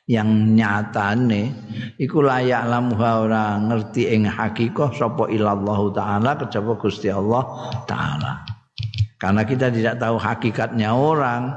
yang 0.04 0.52
nyatane 0.52 1.56
iku 1.96 2.20
layak 2.20 2.68
lamuha 2.68 3.10
ora 3.24 3.46
ngerti 3.56 4.12
ing 4.12 4.28
hakikah 4.28 4.92
sapa 4.92 5.32
ilallahu 5.32 5.96
taala 5.96 6.36
kejaba 6.36 6.76
Gusti 6.76 7.08
Allah 7.08 7.72
taala 7.88 8.44
karena 9.16 9.42
kita 9.48 9.72
tidak 9.72 9.96
tahu 9.96 10.20
hakikatnya 10.20 10.92
orang 10.92 11.48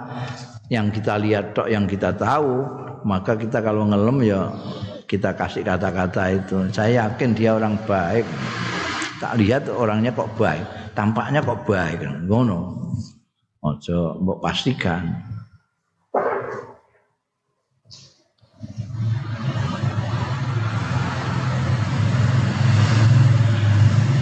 yang 0.71 0.87
kita 0.87 1.19
lihat 1.19 1.51
tok 1.51 1.67
yang 1.67 1.83
kita 1.83 2.15
tahu 2.15 2.63
maka 3.03 3.35
kita 3.35 3.59
kalau 3.59 3.83
ngelem 3.83 4.23
ya 4.23 4.47
kita 5.07 5.31
kasih 5.33 5.63
kata-kata 5.63 6.35
itu. 6.35 6.67
Saya 6.75 7.07
yakin 7.07 7.31
dia 7.31 7.55
orang 7.55 7.79
baik. 7.87 8.27
Tak 9.17 9.33
lihat 9.39 9.65
orangnya 9.71 10.13
kok 10.13 10.29
baik, 10.37 10.93
tampaknya 10.93 11.41
kok 11.41 11.63
baik. 11.65 12.05
Ngono. 12.27 12.85
Ojo 13.65 14.21
mbok 14.21 14.37
pastikan. 14.37 15.17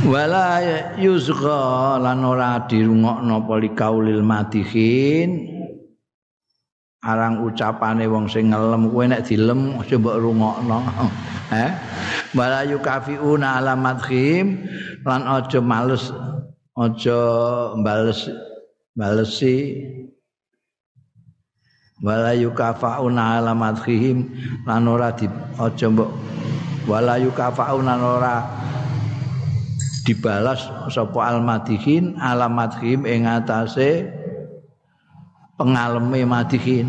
Wala 0.05 0.61
yuzgha 1.01 1.97
lan 1.97 2.21
ora 2.23 2.63
dirungokno 2.69 3.43
polikaulil 3.43 4.21
matihin. 4.21 5.51
Arang 7.05 7.43
ucapane 7.43 8.05
wong 8.07 8.29
sing 8.29 8.53
ngelem 8.53 8.89
kowe 8.93 9.03
nek 9.05 9.25
dilem 9.27 9.81
aja 9.81 9.95
mbok 9.99 10.17
rungokno. 10.21 10.79
Eh? 11.45 11.69
Wala 12.33 12.65
yukafiuna 12.65 13.61
ala 13.61 13.77
madhim 13.77 14.65
lan 15.05 15.29
aja 15.29 15.61
males 15.61 16.09
aja 16.73 17.21
bales 17.85 18.25
balesi 18.95 19.85
wala 21.99 22.31
yukafauna 22.35 23.39
ala 23.39 23.51
madhim 23.51 24.31
lan 24.63 24.87
ora 24.87 25.11
di 25.11 25.27
aja 25.59 25.87
mbok 25.91 26.11
wala 26.87 27.19
yukafauna 27.19 27.93
ora 27.99 28.35
dibalas 30.05 30.61
sapa 30.93 31.33
almadihin 31.33 32.13
alamadhim 32.21 33.09
ing 33.09 33.25
atase 33.25 34.05
pengaleme 35.57 36.21
madihin. 36.27 36.87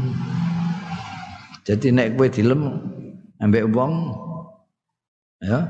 Jadi 1.66 1.90
nek 1.90 2.14
kowe 2.14 2.28
dilem 2.30 2.62
ambek 3.42 3.66
wong 3.74 4.14
ya 5.42 5.66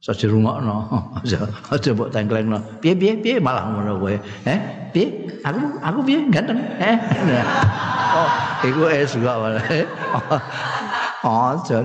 saja 0.00 0.32
rungokno 0.32 0.88
aja 1.20 1.44
aja 1.76 1.90
mbok 1.92 2.08
tengklengno 2.08 2.56
piye 2.80 2.96
piye 2.96 3.12
piye 3.20 3.36
malah 3.36 3.68
ngono 3.68 4.00
kowe? 4.00 4.16
Eh 4.48 4.58
piye? 4.96 5.28
Aku 5.44 5.60
aku 5.84 5.98
piye? 6.08 6.24
Ganteng. 6.32 6.56
Eh 6.80 6.96
oh 8.16 8.28
iku 8.64 8.88
es 8.88 9.12
gak 9.20 9.36
malah. 9.36 9.64
Oh 11.20 11.52
aja. 11.52 11.84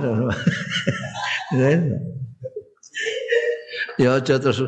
Ya 3.96 4.20
aja 4.20 4.36
terus 4.36 4.60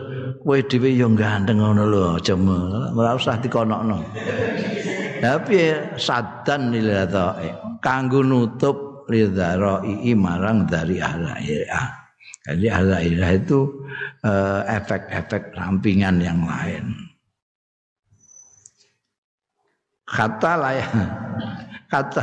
kowe 0.44 0.56
dhewe 0.60 0.92
yo 0.92 1.08
ganteng 1.16 1.60
ngono 1.60 1.88
lho 1.88 2.00
aja 2.20 2.36
ora 2.96 3.16
usah 3.16 3.40
dikonokno. 3.40 4.00
Tapi 5.24 5.56
sadan 5.96 6.72
liladha'i 6.72 7.80
kanggo 7.80 8.20
nutup 8.24 9.08
lidha'i 9.08 10.12
marang 10.16 10.64
dari 10.68 11.00
ahla 11.00 11.36
jadi 12.48 12.66
ahla 12.72 13.04
itu 13.04 13.84
uh, 14.24 14.64
efek-efek 14.64 15.52
rampingan 15.52 16.16
yang 16.24 16.40
lain. 16.48 16.96
Kata 20.08 20.52
lah 20.56 20.72
ya 20.80 20.88
kata 21.88 22.20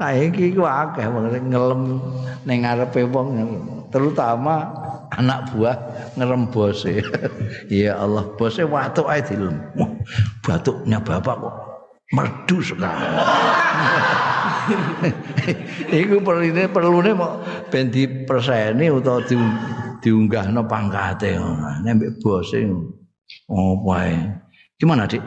saiki 0.00 0.56
ku 0.56 0.64
akeh 0.64 1.04
ngelem 1.44 2.00
ning 2.48 2.64
ngarepe 2.64 3.04
wong 3.04 3.36
terutama 3.92 4.72
anak 5.12 5.52
buah 5.52 5.76
ngerembose 6.16 7.04
ya 7.68 8.00
Allah 8.00 8.24
bose 8.40 8.64
watuk 8.64 9.12
ae 9.12 9.20
dilem 9.20 9.60
batuknya 10.40 11.04
bapak 11.04 11.36
kok 11.36 11.56
merdu 12.16 12.64
sekali. 12.64 13.08
Iku 16.02 16.22
perlune 16.22 16.70
perlune 16.70 17.10
mau 17.14 17.40
ben 17.68 17.90
diperseni 17.90 18.88
utawa 18.88 19.20
di, 19.26 19.36
diunggahno 20.02 20.66
pangkate 20.66 21.38
ngono. 21.38 21.82
Nek 21.82 22.22
bose 22.22 22.66
opo 23.48 23.90
ae. 23.94 24.42
Gimana, 24.82 25.06
Dik? 25.06 25.22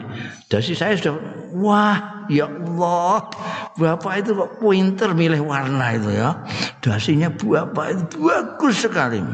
Dasi 0.52 0.76
saya 0.76 0.92
sudah 1.00 1.16
wah, 1.56 2.28
ya 2.28 2.44
Allah. 2.44 3.24
Bapak 3.80 4.20
itu 4.20 4.36
kok 4.36 4.60
pointer 4.60 5.16
milih 5.16 5.48
warna 5.48 5.96
itu 5.96 6.12
ya. 6.12 6.44
Dasinya 6.84 7.32
Bapak 7.32 7.86
itu 7.96 8.20
bagus 8.20 8.84
sekali. 8.84 9.24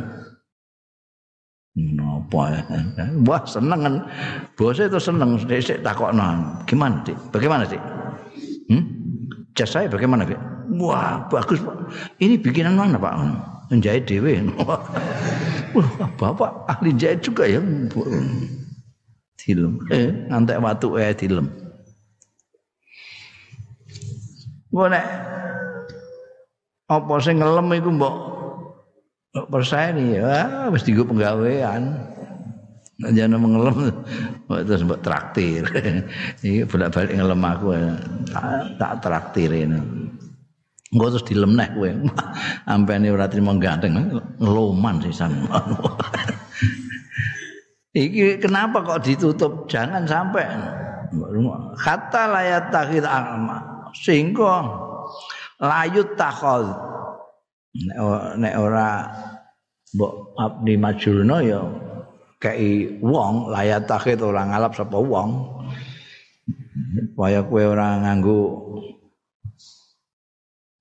Napa 1.73 2.63
Wah 3.27 3.43
seneng 3.51 3.81
kan. 3.83 3.95
Bose 4.55 4.87
itu 4.87 5.03
seneng 5.03 5.43
sik 5.43 5.83
takokno. 5.83 6.63
Gimana, 6.71 7.03
Dik? 7.03 7.19
Bagaimana, 7.35 7.67
Dik? 7.67 7.83
Hmm? 8.71 9.02
Jas 9.53 9.77
saya 9.77 9.89
bagaimana, 9.89 10.25
Dik? 10.25 10.41
Wah, 10.81 11.29
bagus, 11.29 11.61
Pak. 11.61 11.77
Ini 12.21 12.41
bikinan 12.41 12.79
mana, 12.79 12.97
Pak? 12.97 13.15
Menjahit 13.69 14.09
dewe. 14.09 14.41
Wah, 14.65 14.81
Bapak 16.21 16.69
ahli 16.69 16.93
jahit 16.97 17.25
juga 17.25 17.49
ya. 17.49 17.61
dilem 19.43 19.75
eh 19.91 20.11
ngantek 20.31 20.63
watu 20.63 20.89
eh 20.99 21.11
dilem 21.15 21.51
Gue 24.73 24.89
nek 24.89 25.05
apa 26.89 27.15
sing 27.21 27.45
ngelem 27.45 27.77
iku 27.77 27.91
mbok 27.93 28.17
perseni 29.53 30.17
ya 30.17 30.69
wis 30.73 30.85
dienggo 30.85 31.05
penggawean 31.13 32.12
jangan 33.11 33.39
mengelem. 33.43 33.91
Terus 34.47 34.87
mbok 34.87 35.03
traktir. 35.03 35.67
Iki 36.47 36.71
bolak-balik 36.71 37.19
ngelem 37.19 37.43
aku. 37.43 37.67
Tak 38.79 39.03
traktir 39.03 39.51
ini. 39.51 39.79
Engko 40.93 41.07
terus 41.09 41.27
dilem 41.27 41.57
neh 41.59 41.69
kowe. 41.75 41.91
Ampene 42.73 43.11
ora 43.11 43.27
trimo 43.27 43.57
ganteng 43.59 43.97
ngeloman 44.39 45.03
sisan. 45.03 45.35
Iki 47.93 48.39
kenapa 48.39 48.87
kok 48.87 49.03
ditutup? 49.03 49.67
Jangan 49.67 50.07
sampai. 50.07 50.47
Kata 51.83 52.23
layat 52.31 52.71
takhid 52.71 53.05
alma. 53.05 53.91
Sehingga 53.93 54.65
layut 55.61 56.17
takhod 56.17 56.93
nek 58.37 58.55
ora 58.57 59.09
mbok 59.93 60.13
abdi 60.41 60.75
majulno 60.77 61.37
ya 61.45 61.61
kei 62.43 62.99
wong 62.99 63.55
layat 63.55 63.87
takhid 63.87 64.19
ora 64.19 64.43
ngalap 64.51 64.75
sapa 64.75 64.99
wong. 64.99 65.63
Supaya 67.15 67.47
kowe 67.47 67.63
ora 67.63 68.03
nganggo 68.03 68.41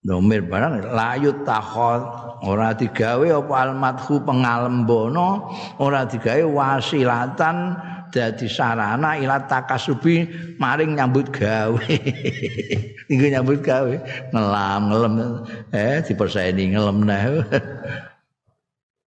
domir 0.01 0.41
barang 0.41 0.97
layut 0.97 1.45
takhod 1.45 2.01
ora 2.41 2.74
digawe 2.74 3.28
apa 3.38 3.53
almathu 3.53 4.18
pengalembono 4.26 5.53
ora 5.78 6.09
digawe 6.09 6.41
wasilatan 6.41 7.78
dadi 8.09 8.49
sarana 8.49 9.22
ila 9.22 9.45
takasubi 9.45 10.26
maring 10.57 10.97
nyambut 10.97 11.30
gawe. 11.30 11.86
Iku 13.14 13.26
nyambut 13.30 13.62
gawe 13.62 13.93
ngelam 14.34 14.82
ngelem 14.89 15.14
eh 15.70 16.01
diperseni 16.01 16.74
ngelem 16.74 16.97
nah 17.05 17.22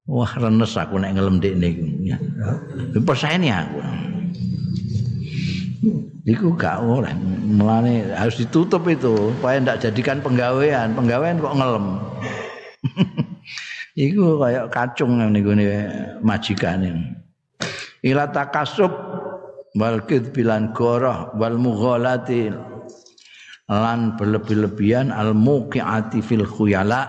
wah 0.04 0.32
renes 0.36 0.76
aku 0.76 1.00
nek 1.00 1.16
ngelem 1.16 1.40
dekne 1.40 1.66
iku 1.72 1.84
diperseni 2.92 3.48
aku 3.52 3.80
Iku 6.24 6.56
gak 6.56 6.80
oleh. 6.80 7.12
Mulane 7.44 8.08
harus 8.16 8.40
ditutup 8.40 8.88
itu 8.88 9.12
supaya 9.36 9.60
ndak 9.60 9.84
jadikan 9.84 10.24
penggawean. 10.24 10.96
Penggawean 10.96 11.36
kok 11.36 11.52
ngelem. 11.52 11.86
Iku 14.08 14.40
kayak 14.40 14.72
kacung 14.72 15.20
niku 15.30 15.52
majikan 16.24 17.12
Ila 18.00 18.32
takasub 18.32 18.90
wal 19.76 20.00
bilan 20.08 20.72
goroh 20.72 21.28
wal 21.36 21.60
mughalati 21.60 22.50
lan 23.68 24.16
berlebih-lebihan 24.16 25.08
al 25.12 25.32
muqiati 25.32 26.20
fil 26.20 26.44
khuyala 26.44 27.08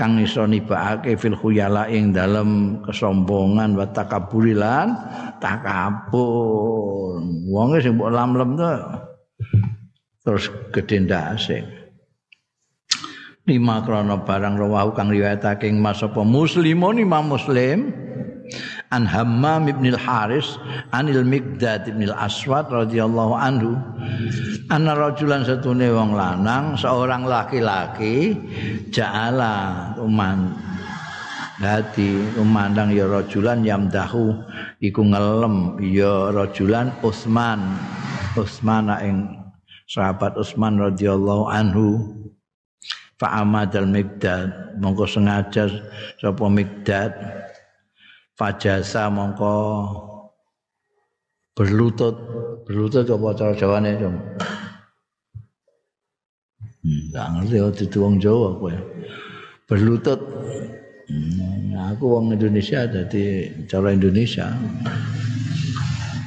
kang 0.00 0.16
iso 0.16 0.48
nibake 0.48 1.12
fil 1.20 1.36
khuyala 1.36 1.84
ing 1.92 2.16
dalam 2.16 2.80
kesombongan 2.88 3.76
wa 3.76 3.84
takaburilan 3.92 4.96
takabur 5.44 7.20
wonge 7.44 7.84
sing 7.84 8.00
mbok 8.00 8.08
lam-lem 8.08 8.56
to. 8.56 8.72
Terus 10.24 10.48
gedhe 10.72 11.04
ndase. 11.04 11.68
Lima 13.44 13.84
krana 13.84 14.24
barang 14.24 14.56
rawahu 14.56 14.96
kang 14.96 15.12
riwayatake 15.12 15.68
mas 15.76 16.00
apa 16.00 16.24
muslimun 16.24 16.96
imam 16.96 17.36
muslim 17.36 17.92
an 18.90 19.06
Hammam 19.06 19.70
ibn 19.70 19.86
al-Haris 19.94 20.58
anil 20.90 21.22
Mikdad 21.22 21.86
ibn 21.86 22.10
al-Aswad 22.10 22.70
radhiyallahu 22.70 23.32
anhu 23.38 23.78
anna 24.66 24.98
rajulan 24.98 25.46
satune 25.46 25.90
wong 25.94 26.18
lanang 26.18 26.74
seorang 26.74 27.26
laki-laki 27.26 28.34
ja'ala 28.90 29.94
uman 29.98 30.70
dadi 31.60 32.16
umandang 32.40 32.90
ya 32.90 33.04
rajulan 33.06 33.60
yamdahu. 33.62 34.32
Iku 34.80 35.00
ngelem 35.04 35.76
ya 35.84 36.32
rajulan 36.32 36.88
Utsman. 37.04 37.60
Utsman 38.34 38.88
ing 39.04 39.16
sahabat 39.84 40.40
Utsman 40.40 40.80
radhiyallahu 40.80 41.52
anhu. 41.52 42.16
Fa 43.20 43.44
amadal 43.44 43.84
Mikdad 43.84 44.80
mongko 44.80 45.04
sengaja 45.04 45.68
sapa 46.16 46.48
Mikdad 46.48 47.12
fajasa 48.40 49.12
mongko 49.12 49.52
berlutut. 51.52 52.16
Berlutut 52.64 53.04
apa 53.04 53.36
cara 53.36 53.52
jawane 53.52 54.00
hmm, 54.00 54.16
nggak 57.12 57.26
ngerti 57.36 57.60
ya 57.60 57.68
itu 57.68 57.98
wong 58.00 58.16
Jawa 58.16 58.56
aku 58.56 58.72
ya 58.72 58.80
berlutut. 59.68 60.20
Hmm, 61.10 61.74
aku 61.92 62.16
wong 62.16 62.32
Indonesia 62.32 62.88
jadi 62.88 63.52
cara 63.68 63.92
Indonesia. 63.92 64.48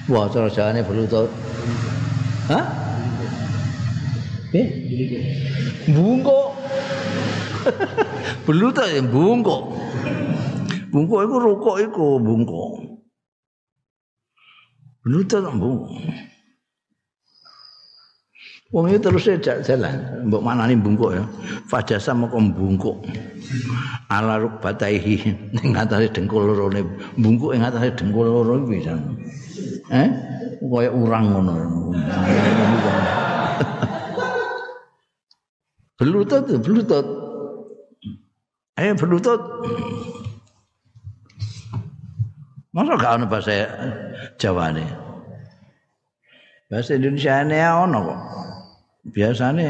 Wah 0.06 0.30
cara 0.30 0.54
jawane 0.54 0.86
berlutut. 0.86 1.34
Hah? 2.54 2.66
Eh? 4.54 4.68
Bungkuk. 5.90 6.54
Berlutut 8.46 8.92
ya 8.92 9.00
bungkuk 9.00 9.72
Bungkuk 10.94 11.26
iku 11.26 11.36
rukuk 11.42 11.78
iku 11.82 12.22
bungkuk. 12.22 12.70
Lutut 15.10 15.42
bungkuk. 15.42 15.90
Wong 18.74 18.90
itu 18.90 19.06
terus 19.06 19.30
jalan, 19.42 20.26
mbok 20.30 20.42
manani 20.46 20.78
bungkuk 20.78 21.18
ya. 21.18 21.26
Fajasa 21.66 22.14
moko 22.14 22.38
bungkuk. 22.38 23.06
Ala 24.14 24.38
rukbataihi 24.38 25.34
ning 25.58 25.74
atase 25.74 26.14
dengkul 26.14 26.46
lorone 26.46 26.86
bungkuk 27.18 27.58
ing 27.58 27.66
atase 27.66 27.94
dengkul 27.98 28.30
loro 28.30 28.62
bisa. 28.66 28.94
Eh? 29.90 30.10
Kaya 30.62 30.90
urang 30.94 31.26
ngono. 31.34 31.54
Belutut, 35.98 36.46
belutut. 36.62 37.06
Ayo 38.78 38.98
belutut. 38.98 39.42
Masa 42.74 42.98
gak 42.98 43.22
ada 43.22 43.26
bahasa 43.30 43.70
Jawa 44.42 44.74
nih? 44.74 44.90
Bahasa 46.74 46.98
Indonesia 46.98 47.46
ini 47.46 47.62
ono 47.62 48.00
kok. 48.02 48.20
Biasanya 49.14 49.70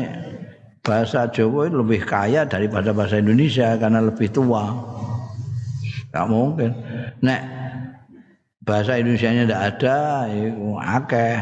bahasa 0.80 1.28
Jawa 1.28 1.68
lebih 1.68 2.08
kaya 2.08 2.48
daripada 2.48 2.96
bahasa 2.96 3.20
Indonesia 3.20 3.76
karena 3.76 4.08
lebih 4.08 4.32
tua. 4.32 4.72
Gak 6.16 6.32
mungkin. 6.32 6.72
Nek 7.20 7.44
bahasa 8.64 8.96
Indonesia-nya 8.96 9.52
tidak 9.52 9.62
ada, 9.76 10.00
itu 10.32 10.80
akeh. 10.80 11.38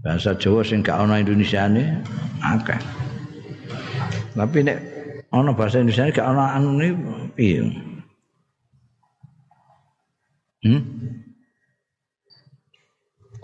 Bahasa 0.00 0.32
Jawa 0.32 0.64
sing 0.64 0.80
gak 0.80 0.96
ono 0.96 1.20
Indonesia 1.20 1.68
ini 1.68 1.84
akeh. 2.40 2.80
Tapi 4.32 4.64
nek 4.64 4.78
ono 5.28 5.52
bahasa 5.52 5.84
Indonesia 5.84 6.08
gak 6.08 6.24
ono 6.24 6.40
anu 6.40 6.80
ini, 6.80 6.88
iya. 7.36 7.89
Hmm? 10.60 10.82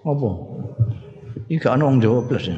Apa? 0.04 0.30
Iki 1.48 1.58
gak 1.62 1.74
ana 1.80 1.88
wong 1.88 1.98
Jawa 2.04 2.20
blas 2.28 2.44
ya. 2.44 2.56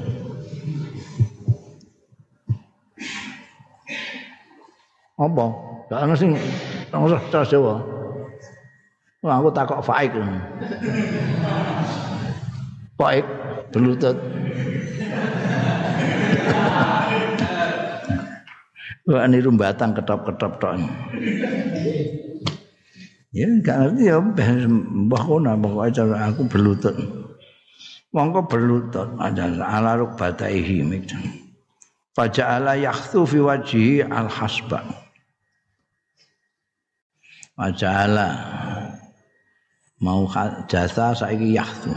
Apa? 5.15 5.45
Gak 5.87 6.01
ana 6.03 6.15
sing 6.19 6.35
ora 6.91 7.23
cara 7.31 7.47
Jawa. 7.47 7.75
Wah, 9.23 9.35
aku 9.39 9.51
takok 9.55 9.83
faik. 9.83 10.11
Faik 12.99 13.27
berlutut. 13.71 14.17
Wah, 19.09 19.25
ini 19.25 19.41
rumbatan 19.41 19.97
ketop-ketop 19.97 20.53
tok. 20.61 20.77
Ya 23.29 23.45
enggak 23.45 23.77
ngerti 23.77 24.09
ya 24.09 24.17
mbah 24.25 25.23
kono 25.29 25.53
pokoke 25.61 25.89
cara 25.93 26.33
aku 26.33 26.49
berlutut. 26.49 26.97
Mongko 28.09 28.49
berlutut 28.49 29.09
ada 29.21 29.53
ala 29.69 30.01
rukbataihi 30.01 30.81
mikdan. 30.81 31.21
Faja'ala 32.17 32.81
yakhtu 32.81 33.29
fi 33.29 33.39
wajhi 33.39 34.01
al-hasba. 34.01 34.81
Faja'ala 37.53 38.29
mau 40.01 40.25
jasa 40.67 41.13
saiki 41.13 41.53
yakhtu. 41.53 41.93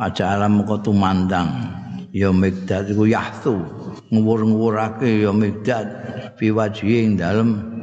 Faja'ala 0.00 0.48
moko 0.48 0.80
tumandang 0.80 1.52
ya 2.14 2.30
mikdad 2.30 2.88
iku 2.94 3.04
yakhtu 3.10 3.58
nguwur-nguwurake 4.14 5.26
ya 5.26 5.30
mikdad 5.34 5.86
fi 6.40 6.54
wajhi 6.54 7.04
ing 7.04 7.10
dalem 7.18 7.73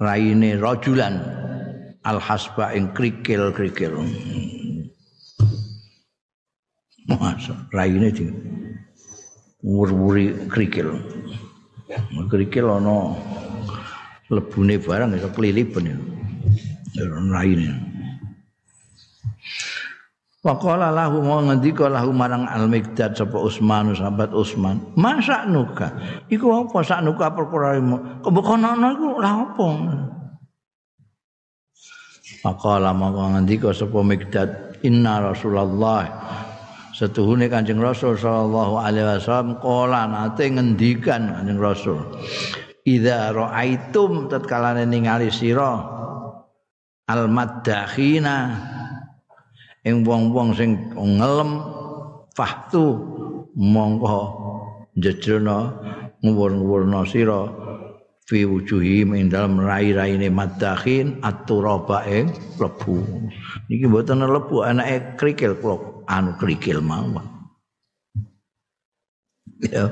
raine 0.00 0.56
rajulan 0.56 1.20
al 2.04 2.18
hasba 2.22 2.74
ing 2.74 2.94
krikil 2.96 3.50
krikil 3.52 3.94
masa 7.08 7.54
raine 7.72 8.12
di 8.12 8.26
wuri-wuri 9.64 10.46
krikil. 10.46 11.02
Krikil 12.30 12.66
ana 12.68 13.16
lebune 14.30 14.76
barang 14.78 15.16
iso 15.16 15.28
kelilipen 15.34 15.88
ya. 15.88 15.96
Raine. 17.32 17.97
Faqala 20.48 20.88
lahu 20.88 21.20
mau 21.20 21.44
ngendika 21.44 21.92
lahu 21.92 22.08
marang 22.08 22.48
Al-Miqdad 22.48 23.12
sapa 23.12 23.36
Utsman 23.36 23.92
sahabat 23.92 24.32
Utsman. 24.32 24.80
Masa 24.96 25.44
nuka? 25.44 25.92
Iku 26.32 26.48
apa 26.64 26.80
sak 26.80 27.04
nuka 27.04 27.28
perkara 27.36 27.76
Kok 28.24 28.32
kono 28.32 28.72
iku 28.80 29.20
lha 29.20 29.32
apa? 29.44 29.68
Mau 32.96 33.28
ngendika 33.36 33.76
sapa 33.76 34.00
Miqdad 34.00 34.80
inna 34.88 35.20
Rasulullah 35.20 36.08
setuhune 36.96 37.52
Kanjeng 37.52 37.84
Rasul 37.84 38.16
sallallahu 38.16 38.80
alaihi 38.80 39.04
wasallam 39.04 39.60
kala 39.60 40.08
nate 40.08 40.48
ngendikan 40.48 41.30
Kanjeng 41.30 41.60
Rasul 41.62 42.00
idza 42.88 43.36
raaitum 43.36 44.26
tatkala 44.26 44.74
ningali 44.80 45.28
sira 45.28 45.78
al 47.06 47.22
madakhina 47.28 48.36
ing 49.88 50.04
wong-wong 50.04 50.52
sing 50.52 50.76
ngelem 50.92 51.64
fahtu 52.36 52.84
mongko 53.56 54.20
jejrona 55.00 55.72
nguwur-nguwurna 56.20 57.00
sira 57.08 57.48
fi 58.28 58.44
wujuhi 58.44 59.08
ing 59.08 59.32
dalem 59.32 59.56
rai-raine 59.56 60.28
madakhin 60.28 61.16
aturaba 61.24 62.04
ing 62.04 62.28
lebu 62.60 63.00
iki 63.72 63.88
mboten 63.88 64.20
lebu 64.20 64.60
anake 64.68 65.16
krikil 65.16 65.56
kula 65.56 66.04
anu 66.08 66.36
krikil 66.36 66.84
mawon. 66.84 67.24
Ya. 69.58 69.90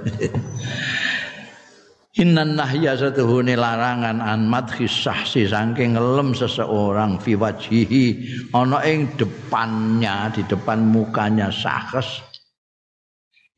Innan 2.16 2.56
nahya 2.56 2.96
satuhune 2.96 3.60
larangan 3.60 4.24
an 4.24 4.48
madhis 4.48 4.88
sahsi 4.88 5.44
saking 5.44 6.00
ngelem 6.00 6.32
seseorang 6.32 7.20
fi 7.20 7.36
wajhihi 7.36 8.04
ana 8.56 8.80
ing 8.88 9.12
depannya 9.20 10.32
di 10.32 10.40
depan 10.48 10.80
mukanya 10.88 11.52
sahs 11.52 12.24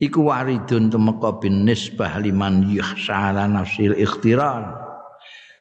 iku 0.03 0.27
waridun 0.27 0.91
temeka 0.91 1.39
bin 1.39 1.63
nisbah 1.63 2.19
liman 2.19 2.67
yahsala 2.67 3.47
nafsil 3.47 3.95
ikhtirar. 3.95 4.91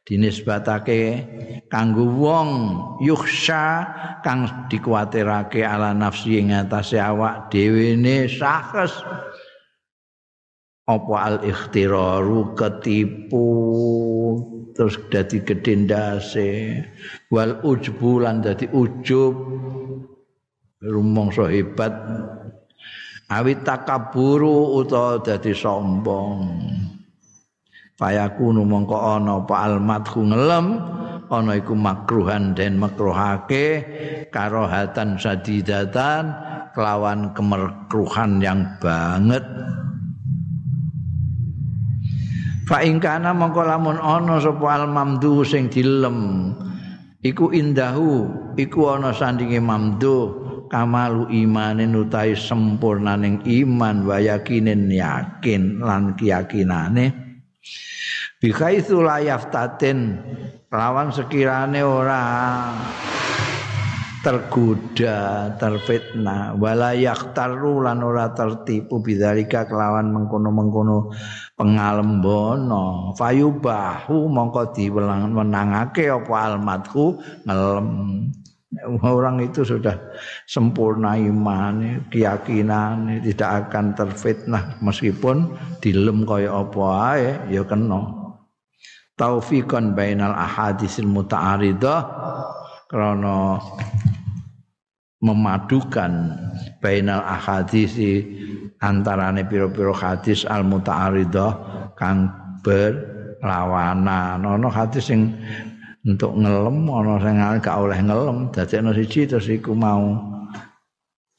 Dinisbatake 0.03 1.22
kanggo 1.68 2.09
wong 2.09 2.51
yukhsha 3.05 3.84
kang 4.24 4.66
dikuwatirake 4.72 5.61
ala 5.61 5.92
nafsi 5.92 6.40
ing 6.40 6.49
atase 6.51 6.96
awak 6.96 7.53
dhewe 7.53 7.92
ne 7.92 8.24
sakes 8.24 9.05
apa 10.89 11.14
al 11.20 11.36
ikhtiraru 11.45 12.57
ketipu 12.57 13.45
terus 14.72 14.97
dadi 15.12 15.45
gedendase 15.45 16.80
wal 17.28 17.61
ujbu 17.61 18.24
lan 18.24 18.41
dadi 18.41 18.64
ujub. 18.72 19.36
Rumangsa 20.78 21.51
hebat. 21.51 21.91
Awit 23.28 23.66
takaburu 23.66 24.78
utawa 24.78 25.18
dadi 25.20 25.51
sombong. 25.51 26.41
Fayakunu 27.99 28.62
mongko 28.62 28.95
ana 28.95 29.43
apa 29.43 29.55
almadhu 29.66 30.22
ngelem 30.22 30.66
ana 31.26 31.59
iku 31.59 31.74
makruhan 31.74 32.55
den 32.55 32.78
makruhake 32.78 33.82
karohatan 34.30 35.18
sadidatan 35.18 36.30
kelawan 36.78 37.34
kemerkruhan 37.34 38.39
yang 38.39 38.78
banget 38.78 39.43
fa 42.69 42.85
ing 42.85 43.01
kana 43.01 43.33
mongko 43.33 43.64
lamun 43.64 43.97
ana 43.97 44.37
sapa 44.37 44.77
almamdu 44.77 45.41
sing 45.41 45.73
dilem 45.73 46.53
iku 47.25 47.49
indahu 47.49 48.29
iku 48.61 48.93
ana 48.93 49.16
sandinge 49.16 49.57
mamdu 49.57 50.37
kamalu 50.69 51.33
imanin 51.33 51.97
utahe 51.97 52.37
sempurnaning 52.37 53.41
iman 53.49 54.05
wa 54.05 54.21
yakinin 54.21 54.93
yakin 54.93 55.81
lan 55.81 56.12
keyakinane. 56.12 57.16
Bikhaitsu 58.39 59.03
la 59.03 59.19
yaftatin 59.19 60.21
lawan 60.71 61.11
sekirane 61.11 61.83
ora 61.83 62.23
tergoda, 64.29 65.49
terfitnah, 65.57 66.53
wala 66.61 66.93
yaktaru 66.93 67.81
lan 67.81 68.05
ora 68.05 68.29
tertipu 68.37 69.01
bidzalika 69.01 69.64
kelawan 69.64 70.12
mengkono-mengkono 70.12 71.09
pengalembono. 71.57 73.16
Fayubahu 73.16 74.29
mongko 74.29 74.76
diwelang 74.76 75.33
menangake 75.33 76.12
apa 76.12 76.33
almatku 76.45 77.16
ngelem. 77.49 77.89
Orang 79.01 79.41
itu 79.41 79.64
sudah 79.64 79.97
sempurna 80.45 81.16
iman, 81.16 82.05
keyakinan, 82.12 83.24
tidak 83.24 83.72
akan 83.72 83.97
terfitnah 83.97 84.76
meskipun 84.85 85.57
dilem 85.81 86.29
kaya 86.29 86.53
apa 86.53 86.85
ae 87.16 87.29
ya 87.49 87.64
kena. 87.64 88.12
taufiqan 89.18 89.99
bainal 89.99 90.31
ahadisil 90.31 91.11
muta'aridah 91.11 92.01
karena 92.89 93.61
memadukan 95.20 96.32
bainal 96.80 97.20
ahadisi 97.20 98.24
antarane 98.80 99.45
piro-piro 99.45 99.93
hadis 99.93 100.49
al 100.49 100.64
muta'aridah 100.64 101.53
kang 101.99 102.32
berlawanan. 102.64 104.41
Ana 104.41 104.68
hadis 104.72 105.12
sing 105.12 105.36
untuk 106.07 106.32
ngelem 106.39 106.89
ana 106.89 107.14
sing 107.20 107.36
gak 107.61 107.76
oleh 107.76 107.99
ngelem 108.01 108.49
dadi 108.55 108.74
ana 108.80 108.97
siji 108.97 109.28
terus 109.28 109.51
iku 109.51 109.74
mau 109.76 110.16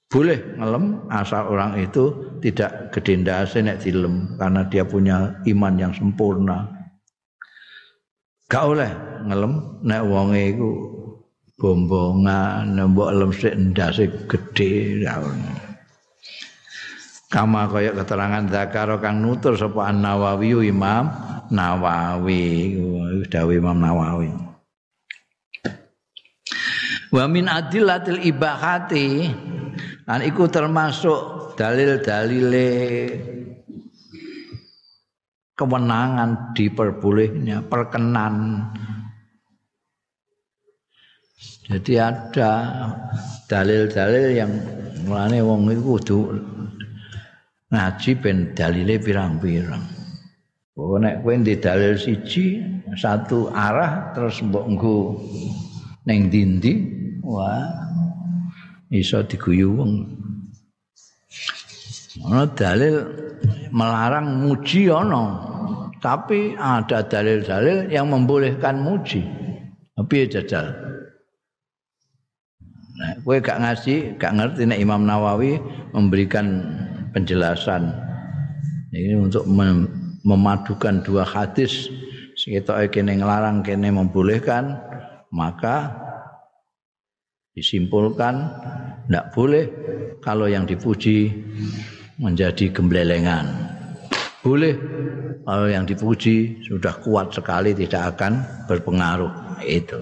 boleh 0.09 0.57
ngelem 0.57 1.05
asal 1.13 1.49
orang 1.49 1.79
itu 1.79 2.11
tidak 2.43 2.91
gedendase 2.93 3.61
nek 3.61 3.79
dilem 3.81 4.35
karena 4.37 4.61
dia 4.67 4.83
punya 4.83 5.33
iman 5.47 5.73
yang 5.79 5.93
sempurna. 5.95 6.67
Gak 8.51 8.65
oleh 8.75 8.91
ngelem 9.25 9.81
nek 9.87 10.01
wonge 10.03 10.41
iku 10.51 10.98
bombongan 11.59 12.73
mbok 12.73 13.11
lem 13.11 13.31
sik 13.35 13.53
ndase 13.53 14.07
gedhe 14.31 15.03
kama 17.29 17.69
kaya 17.69 17.93
keterangan 17.93 18.49
zakaro 18.49 18.97
kang 18.97 19.21
nutur 19.21 19.53
sapa 19.53 19.93
An-Nawawi 19.93 20.65
Imam 20.65 21.13
Nawawi. 21.53 22.77
Dawuh 23.29 23.53
Imam 23.53 23.77
Nawawi. 23.77 24.29
Wa 27.09 27.25
min 27.25 27.49
adillatil 27.49 28.21
ibahati 28.21 29.29
lan 30.05 30.21
iku 30.25 30.45
termasuk 30.45 31.53
dalil-dalile 31.57 32.69
kewenangan 35.57 36.53
diperbolehnya 36.53 37.65
perkenan 37.65 38.65
jadi 41.69 41.93
ada 42.01 42.51
dalil-dalil 43.45 44.25
yang 44.33 44.49
mulane 45.05 45.37
wong 45.45 45.69
iku 45.69 46.01
kudu 46.01 46.19
ngaji 47.69 48.11
ben 48.17 48.57
dalile 48.57 48.97
pirang-pirang. 48.97 49.85
Bahwa 50.73 50.97
nek 50.97 51.21
kowe 51.21 51.37
di 51.37 51.55
dalil 51.61 51.93
siji 51.93 52.65
satu 52.97 53.53
arah 53.53 54.17
terus 54.17 54.41
mbok 54.41 54.65
nggo 54.65 54.97
ning 56.09 56.33
dindi 56.33 56.73
wah 57.21 57.69
iso 58.89 59.21
diguyu 59.21 59.69
wong. 59.69 59.93
Ana 62.25 62.49
dalil 62.49 63.05
melarang 63.69 64.41
muji 64.41 64.89
ana. 64.89 65.45
Tapi 66.01 66.57
ada 66.57 67.05
dalil-dalil 67.05 67.93
yang 67.93 68.09
membolehkan 68.09 68.81
muji. 68.81 69.21
Tapi 69.93 70.25
jajal. 70.31 70.88
Gue 73.23 73.43
gak 73.43 73.59
ngasih, 73.59 74.15
gak 74.15 74.35
ngerti 74.35 74.63
nih 74.69 74.79
Imam 74.83 75.03
Nawawi 75.03 75.59
memberikan 75.91 76.63
penjelasan. 77.11 77.91
Ini 78.89 79.19
untuk 79.19 79.45
mem 79.45 79.85
memadukan 80.23 81.01
dua 81.03 81.23
hadis. 81.23 81.87
Sekitar 82.39 82.87
kene 82.87 83.19
ngelarang 83.19 83.59
kene 83.59 83.91
membolehkan 83.91 84.79
maka 85.35 85.91
disimpulkan 87.51 88.47
tidak 89.05 89.25
boleh 89.35 89.65
kalau 90.23 90.47
yang 90.47 90.63
dipuji 90.63 91.27
menjadi 92.15 92.71
gemblelengan. 92.71 93.45
Boleh 94.39 94.79
kalau 95.43 95.67
yang 95.67 95.83
dipuji 95.83 96.63
sudah 96.63 96.95
kuat 97.03 97.35
sekali 97.35 97.75
tidak 97.75 98.15
akan 98.15 98.39
berpengaruh. 98.71 99.59
Itu 99.67 99.99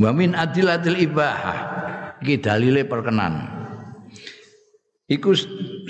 Wa 0.00 0.10
min 0.16 0.32
adilatil 0.32 0.96
ibahah. 0.96 1.58
Iki 2.24 2.40
dalile 2.40 2.88
perkenan. 2.88 3.60
Iku 5.10 5.34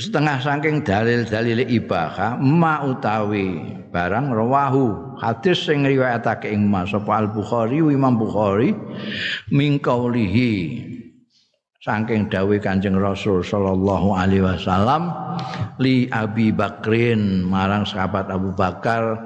setengah 0.00 0.40
saking 0.40 0.82
dalil-dalil 0.82 1.68
ibahah 1.70 2.40
ma 2.40 2.82
utawi 2.82 3.78
barang 3.92 4.32
rawahu. 4.32 5.18
Hadis 5.20 5.62
sing 5.68 5.84
riwayatake 5.84 6.48
ing 6.50 6.66
Mas 6.66 6.90
Al 6.96 7.28
Bukhari 7.30 7.78
Imam 7.78 8.16
Bukhari 8.16 8.72
min 9.52 9.76
qaulihi 9.76 10.80
saking 11.84 12.32
dawuh 12.32 12.60
Kanjeng 12.60 12.96
Rasul 12.96 13.44
sallallahu 13.44 14.16
alaihi 14.16 14.44
wasallam 14.44 15.12
li 15.80 16.08
Abi 16.08 16.52
Bakrin 16.52 17.44
marang 17.44 17.84
sahabat 17.84 18.28
Abu 18.32 18.52
Bakar 18.56 19.16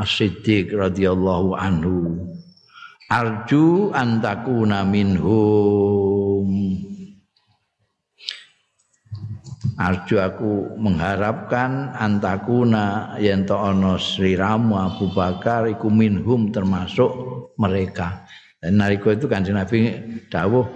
As-Siddiq 0.00 0.72
radhiyallahu 0.72 1.56
anhu 1.56 2.29
arju 3.10 3.90
antakuna 3.90 4.86
minhum 4.86 6.46
Arju 9.80 10.20
aku 10.20 10.76
mengharapkan 10.76 11.96
antakuna 11.96 13.16
yen 13.16 13.48
to 13.48 13.56
ana 13.56 13.96
sliramu 13.96 14.76
Abu 14.76 15.08
Bakar 15.08 15.72
iku 15.72 15.88
minhum 15.88 16.52
termasuk 16.52 17.08
mereka. 17.56 18.28
Dan 18.60 18.76
nalika 18.76 19.16
itu 19.16 19.24
Kanjeng 19.24 19.56
Nabi 19.56 19.88
dawuh 20.28 20.68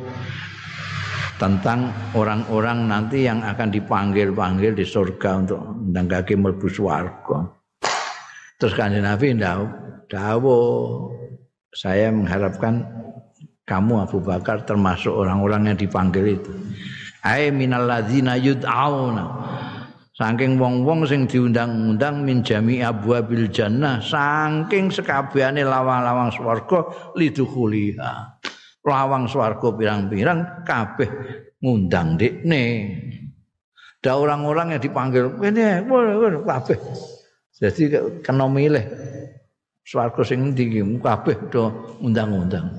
tentang 1.37 1.93
orang-orang 2.17 2.89
nanti 2.89 3.29
yang 3.29 3.45
akan 3.45 3.69
dipanggil-panggil 3.77 4.73
di 4.73 4.89
surga 4.89 5.31
untuk 5.45 5.61
ndangake 5.85 6.33
mlebu 6.33 6.65
swarga. 6.73 7.45
Terus 8.57 8.73
Kanjeng 8.73 9.05
Nabi 9.05 9.37
dawuh 10.09 11.14
saya 11.75 12.09
mengharapkan 12.15 12.87
kamu 13.67 14.07
Abu 14.07 14.23
Bakar 14.23 14.63
termasuk 14.63 15.11
orang-orang 15.11 15.75
yang 15.75 15.79
dipanggil 15.79 16.39
itu. 16.39 16.53
ai 17.25 17.51
minal 17.51 17.89
ladzina 17.89 18.39
yud'auna. 18.39 19.27
Saking 20.15 20.63
wong-wong 20.63 21.03
sing 21.11 21.27
diundang-undang 21.27 22.23
min 22.23 22.47
jami 22.47 22.79
abwabil 22.79 23.51
jannah 23.51 23.99
saking 23.99 24.87
sekabehane 24.87 25.67
lawang-lawang 25.67 26.31
swarga 26.31 26.87
lidukhuliha 27.19 28.39
lawang 28.85 29.27
swarga 29.27 29.75
pirang-pirang 29.75 30.63
kabeh 30.63 31.09
ngundang 31.65 32.21
dikne. 32.21 32.95
Ada 34.05 34.21
orang-orang 34.21 34.77
yang 34.77 34.83
dipanggil 34.85 35.33
ini 35.41 35.81
kabeh. 36.45 36.79
Jadi 37.57 37.83
kena 38.21 38.45
milih 38.45 38.85
swarga 39.85 40.25
sing 40.25 40.57
ndi 40.57 40.81
kabeh 40.99 41.37
do 41.53 41.97
undang-undang 42.01 42.73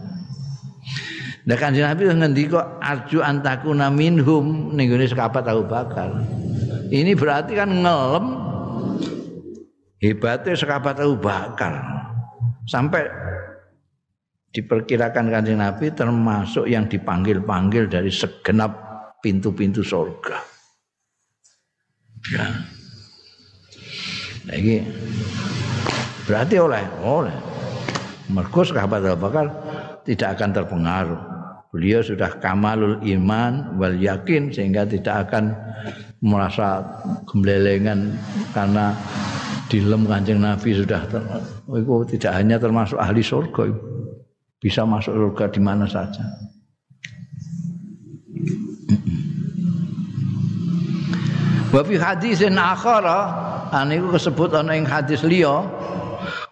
Nah 1.46 1.54
kanjeng 1.62 1.86
Nabi 1.86 2.10
ngendika 2.10 2.82
arju 2.82 3.22
antakuna 3.22 3.94
minhum 3.94 4.74
ning 4.74 4.90
gone 4.90 5.06
sekabat 5.06 5.46
Abu 5.46 5.70
Bakar. 5.70 6.26
Ini 6.90 7.14
berarti 7.14 7.54
kan 7.54 7.70
ngelem 7.70 8.26
hebatnya 10.02 10.58
sekabat 10.58 10.98
Abu 11.06 11.22
Bakar. 11.22 11.86
Sampai 12.66 13.06
diperkirakan 14.58 15.30
kanjeng 15.30 15.62
Nabi 15.62 15.94
termasuk 15.94 16.66
yang 16.66 16.90
dipanggil-panggil 16.90 17.94
dari 17.94 18.10
segenap 18.10 18.82
pintu-pintu 19.22 19.86
surga. 19.86 20.42
Ya. 22.34 22.46
Nah, 24.50 24.56
ini 24.58 24.82
berarti 26.26 26.56
oleh 26.60 26.84
oleh. 27.02 27.38
Mergo 28.26 28.66
sahabat 28.66 29.06
Abu 29.06 29.30
Bakar 29.30 29.46
tidak 30.02 30.38
akan 30.38 30.50
terpengaruh. 30.50 31.22
Beliau 31.70 32.02
sudah 32.02 32.42
kamalul 32.42 32.98
iman 33.06 33.78
wal 33.78 33.94
yakin 34.00 34.50
sehingga 34.50 34.88
tidak 34.90 35.30
akan 35.30 35.54
merasa 36.26 36.82
gemblelengan 37.30 38.18
karena 38.56 38.98
dilem 39.70 40.10
kancing 40.10 40.42
Nabi 40.42 40.74
sudah 40.74 41.02
itu 41.76 41.96
tidak 42.18 42.32
hanya 42.38 42.58
termasuk 42.58 42.98
ahli 42.98 43.22
surga 43.22 43.70
bisa 44.58 44.88
masuk 44.88 45.14
surga 45.14 45.46
di 45.54 45.62
mana 45.62 45.86
saja. 45.86 46.24
Wa 51.76 51.84
fi 51.84 52.00
hadisin 52.00 52.56
akhara 52.56 53.20
aniku 53.76 54.16
kesebut 54.16 54.56
ana 54.56 54.80
ing 54.80 54.88
hadis 54.88 55.22
liya 55.28 55.66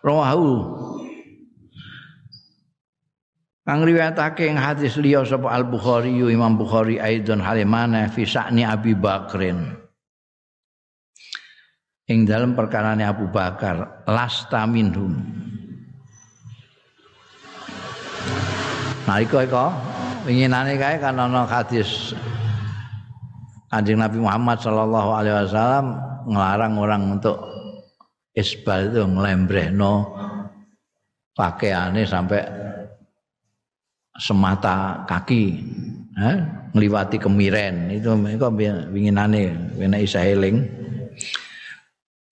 rawahu 0.04 0.84
Kang 3.64 3.88
riwayatake 3.88 4.44
ing 4.52 4.60
hadis 4.60 5.00
liya 5.00 5.24
sapa 5.24 5.48
Al 5.48 5.64
Bukhari 5.64 6.12
Imam 6.12 6.60
Bukhari 6.60 7.00
aidon 7.00 7.40
halimana 7.40 8.12
fi 8.12 8.28
sa'ni 8.28 8.68
Abi 8.68 8.92
Bakrin. 8.92 9.72
Ing 12.12 12.28
dalam 12.28 12.60
perkarane 12.60 13.08
Abu 13.08 13.32
Bakar 13.32 14.04
lasta 14.04 14.68
minhum. 14.68 15.16
Nalika 19.08 19.48
iko 19.48 19.72
winginane 20.28 20.76
kae 20.76 21.00
kan 21.00 21.16
ana 21.16 21.48
hadis 21.48 22.12
Kanjeng 23.72 24.04
Nabi 24.04 24.20
Muhammad 24.20 24.60
sallallahu 24.60 25.10
alaihi 25.12 25.36
wasallam 25.40 25.86
ngelarang 26.28 26.74
orang 26.84 27.04
untuk 27.16 27.53
isbal 28.34 28.90
itu 28.90 29.02
ngelembrehno 29.06 29.94
pakaiannya 31.38 32.04
sampai 32.06 32.42
semata 34.18 35.06
kaki 35.10 35.44
eh, 36.18 36.38
ngliwati 36.74 37.18
kemiren. 37.18 37.90
Itu 37.94 38.14
mereka 38.18 38.54
winginane 38.90 39.74
wena 39.78 39.98
isa 39.98 40.22
eling 40.22 40.84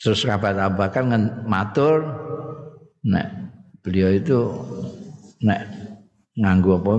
terus 0.02 0.26
kabar 0.26 0.58
abakan 0.58 1.14
ngen 1.14 1.24
matur 1.46 2.02
nek 3.06 3.30
beliau 3.86 4.10
itu 4.10 4.40
nek 5.46 5.62
nganggo 6.34 6.82
apa 6.82 6.94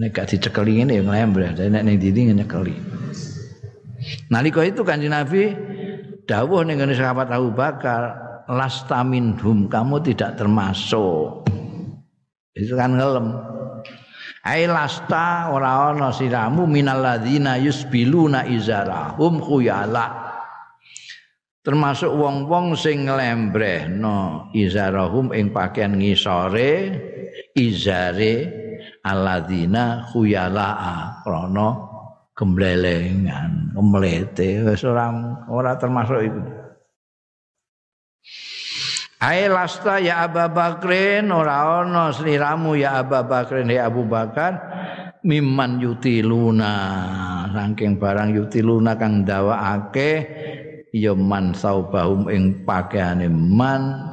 nek 0.00 0.10
gak 0.16 0.32
dicekeli 0.32 0.80
ngene 0.80 0.96
ya 0.96 1.02
nglembreh 1.04 1.52
nek 1.68 1.82
ning 1.84 2.00
dindi 2.00 2.32
nyekeli 2.32 2.72
nalika 4.32 4.64
itu 4.64 4.80
kanjeng 4.80 5.12
Nabi 5.12 5.52
dawuh 6.26 6.66
ning 6.66 6.82
sahabat 6.92 7.30
Abu 7.30 7.54
Bakar 7.54 8.26
lastamin 8.50 9.38
hum 9.38 9.70
kamu 9.70 10.02
tidak 10.02 10.38
termasuk. 10.38 11.46
Itu 12.54 12.74
kan 12.74 12.98
ngelem. 12.98 13.34
Ai 14.46 14.70
lasta 14.70 15.50
ora 15.50 15.90
ana 15.90 16.14
siramu 16.14 16.70
minal 16.70 17.02
ladzina 17.02 17.58
yusbiluna 17.58 18.46
izarahum 18.46 19.42
khuyala. 19.42 20.26
Termasuk 21.66 22.14
wong-wong 22.14 22.78
sing 22.78 23.10
nglembrehno 23.10 24.54
izarahum 24.54 25.34
ing 25.34 25.50
pakaian 25.50 25.98
ngisore 25.98 26.94
izare 27.58 28.34
alladzina 29.02 30.06
khuyala 30.06 30.68
krana 31.26 31.85
gemblelengan 32.36 33.72
kemlete 33.72 34.60
wis 34.68 34.84
ora 34.84 35.08
ora 35.48 35.72
termasuk 35.80 36.20
itu 36.20 36.40
Ai 39.16 39.48
lasta 39.48 39.96
ya 39.96 40.28
Abu 40.28 40.44
Bakrin 40.52 41.32
ora 41.32 41.80
ana 41.80 42.12
sliramu 42.12 42.76
ya 42.76 43.00
Abu 43.00 43.16
Bakrin 43.24 43.72
ya 43.72 43.88
Abu 43.88 44.04
Bakar. 44.04 44.60
Mimman 45.24 45.80
yutiluna 45.80 46.72
saking 47.50 47.96
barang 47.96 48.36
yutiluna 48.36 48.94
kang 49.00 49.24
dawaake 49.24 50.10
ya 50.92 51.16
man 51.16 51.56
saubahum 51.56 52.28
ing 52.30 52.62
pakaiane 52.62 53.26
man 53.32 54.04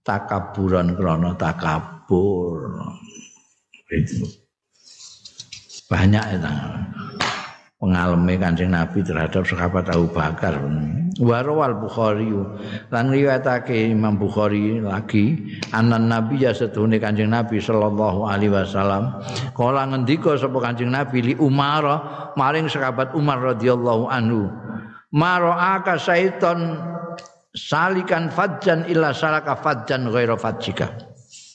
takaburan 0.00 0.96
krana 0.96 1.36
takabur. 1.36 2.72
Itu. 3.92 4.26
Banyak 5.92 6.24
itu 6.40 6.50
pengalami 7.78 8.34
kancing 8.34 8.74
Nabi 8.74 9.06
terhadap 9.06 9.46
sahabat 9.46 9.86
Abu 9.94 10.10
Bakar. 10.10 10.58
Warawal 11.18 11.78
Bukhari. 11.78 12.30
Lan 12.90 13.10
riwayatake 13.10 13.90
Imam 13.90 14.18
Bukhari 14.18 14.82
lagi 14.82 15.38
anan 15.70 16.10
Nabi 16.10 16.42
ya 16.42 16.50
setuhune 16.50 16.98
kancing 16.98 17.30
Nabi 17.30 17.62
sallallahu 17.62 18.26
alaihi 18.26 18.50
wasallam. 18.50 19.22
Kala 19.54 19.86
ngendika 19.94 20.34
sapa 20.34 20.58
kancing 20.58 20.90
Nabi 20.90 21.32
li 21.32 21.34
Umar 21.38 21.86
maring 22.34 22.66
sahabat 22.66 23.14
Umar 23.14 23.38
radhiyallahu 23.42 24.10
anhu 24.10 24.50
maroaka 25.14 25.96
syaiton 25.96 26.82
salikan 27.54 28.28
fajjan 28.30 28.86
illa 28.90 29.14
salaka 29.14 29.54
fajjan 29.54 30.10
ghaira 30.10 30.34
fajjika. 30.34 30.98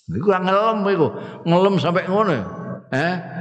Iku 0.08 0.28
ngelem 0.28 0.88
iku. 0.88 1.08
Ngelem 1.48 1.76
sampai 1.80 2.08
ngono. 2.08 2.36
Eh 2.92 3.33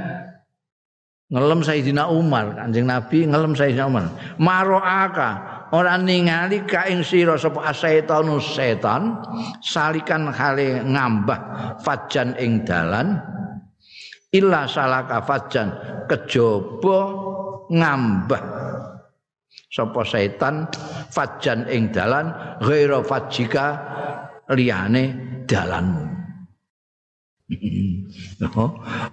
ngelem 1.33 1.65
Sayyidina 1.65 2.13
Umar 2.13 2.53
Kanjeng 2.53 2.85
Nabi 2.85 3.25
ngelem 3.25 3.57
Sayyidina 3.57 3.89
Umar. 3.89 4.05
Maroaka 4.37 5.29
ora 5.73 5.97
ningali 5.97 6.61
ka 6.69 6.85
ing 6.85 7.01
sira 7.01 7.33
sapa 7.33 7.73
asaitanu 7.73 8.37
setan 8.37 9.17
salikan 9.65 10.29
hale 10.29 10.85
ngambah 10.85 11.39
fajan 11.81 12.37
ing 12.37 12.61
dalan 12.61 13.17
illa 14.29 14.69
salaka 14.69 15.25
fajan 15.25 15.73
kejaba 16.05 16.99
ngambah 17.73 18.43
sapa 19.73 20.01
setan 20.05 20.69
fajan 21.09 21.65
ing 21.65 21.89
dalan 21.89 22.29
ghaira 22.61 23.01
fajika 23.01 23.81
liyane 24.53 25.17
dalanmu 25.49 26.12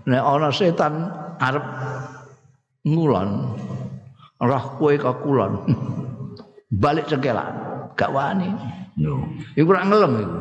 nek 0.07 0.23
ana 0.23 0.49
setan 0.51 1.09
arep 1.41 1.65
ngulon 2.85 3.57
roh 4.41 4.65
kowe 4.81 4.95
kok 4.97 5.21
kulon. 5.23 5.53
Balik 6.83 7.11
cengkelan 7.11 7.55
gak 7.99 8.15
wani. 8.15 8.49
No 8.97 9.27
iku 9.59 9.75
ora 9.75 9.85
ngelem 9.85 10.13
iku. 10.23 10.39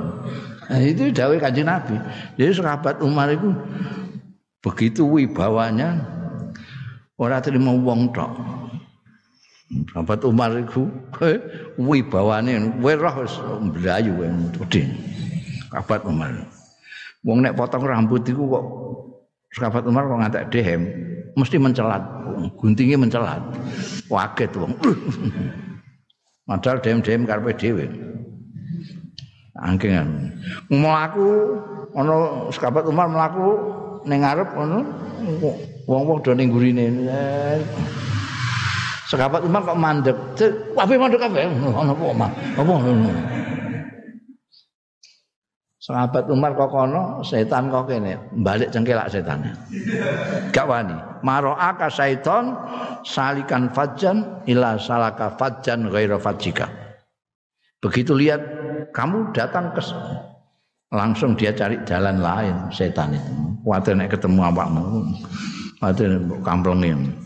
Nah, 0.69 0.81
itu 0.85 1.09
dawuh 1.09 1.41
kanjeng 1.41 1.65
Nabi. 1.65 1.97
Jadi 2.37 2.61
sahabat 2.61 3.01
Umar 3.01 3.33
itu 3.33 3.49
begitu 4.61 5.01
wibawanya 5.01 5.97
ora 7.17 7.41
terima 7.41 7.73
wong 7.73 8.13
tok. 8.13 8.29
Sahabat 9.93 10.21
Umar 10.25 10.53
itu 10.57 10.85
wibawane 11.77 12.57
kowe 12.81 12.93
roh 12.93 13.15
wis 13.25 13.33
mlayu 13.61 14.13
kowe 14.17 14.81
sahabat 15.69 16.01
Umar 16.05 16.33
wong 17.23 17.43
nek 17.43 17.55
potong 17.55 17.83
rambut 17.83 18.23
iku 18.23 18.43
kok 18.47 18.65
sahabat 19.55 19.83
Umar 19.89 20.07
kok 20.07 20.19
ngantek 20.21 20.47
dehem 20.53 20.81
mesti 21.35 21.57
mencelat. 21.59 22.03
Guntingnya 22.55 22.97
mencelat. 22.99 23.41
Waget 24.07 24.51
wong. 24.55 24.73
Padahal 26.49 26.81
dem-dem 26.81 27.29
karepe 27.29 27.53
dhewe. 27.55 27.85
Angkingan 29.59 30.31
mlaku 30.71 31.59
ana 31.91 32.47
sahabat 32.49 32.87
Umar 32.87 33.11
mlaku 33.11 33.47
ning 34.07 34.23
ngarep 34.23 34.55
ngono 34.55 34.79
wong-wong 35.83 36.23
do 36.23 36.31
ning 36.31 36.47
gurine. 36.47 36.87
Sahabat 39.09 39.43
Umar 39.43 39.65
kok 39.67 39.77
mandek. 39.77 40.17
Kabeh 40.73 40.95
mandek 40.95 41.19
kabeh. 41.19 41.43
Ana 41.49 41.91
apa 41.91 42.05
apa 42.55 42.75
Sahabat 45.89 46.29
Umar 46.29 46.53
kok 46.53 46.69
kono, 46.69 47.25
setan 47.25 47.73
kok 47.73 47.89
kene, 47.89 48.13
balik 48.45 48.69
cengkelak 48.69 49.09
setannya. 49.09 49.57
Gak 50.53 50.69
wani. 50.69 50.93
Maro'aka 51.25 51.89
syaiton 51.89 52.53
salikan 53.01 53.73
fajan 53.73 54.45
ila 54.45 54.77
salaka 54.77 55.33
fajan 55.33 55.89
ghaira 55.89 56.21
fajika. 56.21 56.69
Begitu 57.81 58.13
lihat 58.13 58.37
kamu 58.93 59.33
datang 59.33 59.73
ke 59.73 59.81
langsung 60.93 61.33
dia 61.33 61.57
cari 61.57 61.81
jalan 61.89 62.21
lain 62.21 62.69
setan 62.69 63.17
itu. 63.17 63.33
Kuatir 63.65 63.97
nek 63.97 64.13
ketemu 64.13 64.45
awakmu. 64.45 65.09
Kuatir 65.81 66.21
kamplengin. 66.45 67.09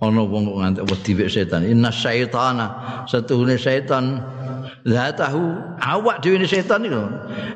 Ono 0.00 0.24
wong 0.24 0.42
kok 0.48 0.56
nganti 0.56 0.80
wedi 0.88 1.28
setan. 1.28 1.68
Inna 1.68 1.92
syaitana 1.92 3.04
setuhune 3.04 3.60
setan 3.60 4.24
La 4.88 5.12
tahu 5.12 5.76
awak 5.76 6.24
dhewe 6.24 6.40
setan 6.48 6.88
iku. 6.88 7.04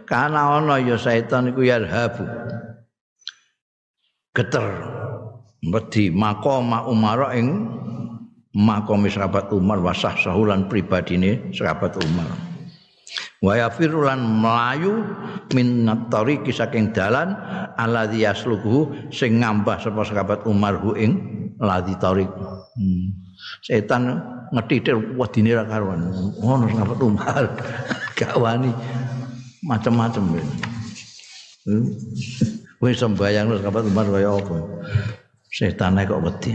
Karena 0.05 0.61
ana 0.61 0.77
ya 0.81 1.01
setan 1.01 1.53
iku 1.53 1.65
yarhabu. 1.65 2.25
Geter. 4.35 4.67
Wedi 5.65 6.13
maqama 6.13 6.85
Umar 6.85 7.33
ing 7.33 7.65
maqam 8.53 9.09
sahabat 9.09 9.49
Umar 9.49 9.81
wasah 9.81 10.13
sahulan 10.21 10.69
pribadine 10.69 11.49
sahabat 11.57 11.97
Umar. 12.05 12.29
Wa 13.41 13.57
yafirulan 13.57 14.21
melayu 14.21 15.05
min 15.57 15.89
tariqi 16.13 16.53
saking 16.53 16.93
dalan 16.93 17.33
alladzi 17.81 18.25
yasluhu 18.25 19.09
sing 19.09 19.41
ngambah 19.41 19.81
sapa 19.81 20.05
sahabat 20.05 20.45
Umar 20.45 20.77
hu 20.81 20.93
ing 20.97 21.13
ladzi 21.61 21.97
tariq. 21.97 22.29
Hmm. 22.77 23.24
Setan 23.63 24.19
ngetitir 24.51 24.97
wedine 25.15 25.55
ra 25.55 25.65
karuan. 25.69 26.11
Ngono 26.41 26.67
sing 26.67 26.81
apa 26.81 26.95
tumbal. 26.99 27.45
Gak 28.19 28.35
wani 28.41 28.71
macam-macam. 29.63 30.41
Hmm. 31.69 31.87
Wis 32.83 33.01
sembayang 33.01 33.45
terus 33.53 33.63
kapan 33.63 33.83
tumbal 33.87 34.07
kaya 34.11 34.31
apa. 34.35 34.57
Setan 35.53 36.01
kok 36.03 36.23
wedi. 36.25 36.53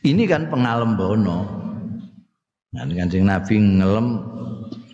Ini 0.00 0.22
kan 0.26 0.48
pengalem 0.48 0.96
bono. 0.96 1.38
Nah, 2.70 2.86
kancing 2.86 3.26
Nabi 3.26 3.58
ngelem 3.58 4.22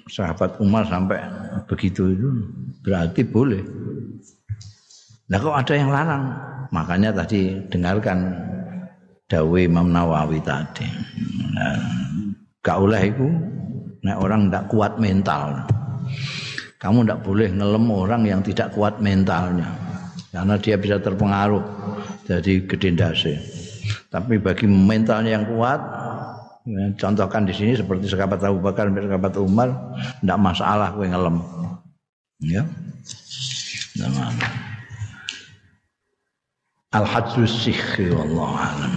sahabat 0.09 0.57
Umar 0.65 0.89
sampai 0.89 1.21
begitu 1.69 2.15
itu 2.15 2.29
berarti 2.81 3.21
boleh. 3.27 3.63
Nah 5.27 5.39
kok 5.43 5.57
ada 5.59 5.75
yang 5.75 5.91
larang? 5.91 6.25
Makanya 6.71 7.11
tadi 7.11 7.59
dengarkan 7.69 8.31
dawe 9.27 9.59
Imam 9.59 9.91
Nawawi 9.91 10.39
tadi. 10.43 10.87
Nah, 11.55 11.79
gak 12.63 12.79
oleh 12.79 13.03
itu 13.11 13.27
nek 14.07 14.19
orang 14.23 14.49
tidak 14.49 14.65
kuat 14.71 14.93
mental. 15.03 15.67
Kamu 16.79 17.03
tidak 17.03 17.21
boleh 17.27 17.49
ngelem 17.51 17.87
orang 17.91 18.23
yang 18.23 18.41
tidak 18.45 18.71
kuat 18.71 19.03
mentalnya. 19.03 19.67
Karena 20.31 20.55
dia 20.61 20.77
bisa 20.79 21.01
terpengaruh 21.01 21.65
jadi 22.29 22.63
gede 22.69 22.91
dasi. 22.95 23.35
Tapi 24.13 24.39
bagi 24.39 24.69
mentalnya 24.69 25.41
yang 25.41 25.47
kuat, 25.49 25.81
ya, 26.69 26.85
contohkan 27.01 27.49
di 27.49 27.55
sini 27.57 27.75
seperti 27.75 28.07
sekabat 28.07 28.39
Abu 28.45 28.61
Bakar, 28.63 28.93
sekabat 28.93 29.35
Umar, 29.41 29.73
tidak 30.23 30.39
masalah 30.39 30.93
gue 30.95 31.07
ngelem. 31.09 31.37
Ya. 32.45 32.63
Al-Hajjus 36.93 37.65
Sikhi 37.67 38.13
Wallahu 38.13 38.57
Alam. 38.57 38.97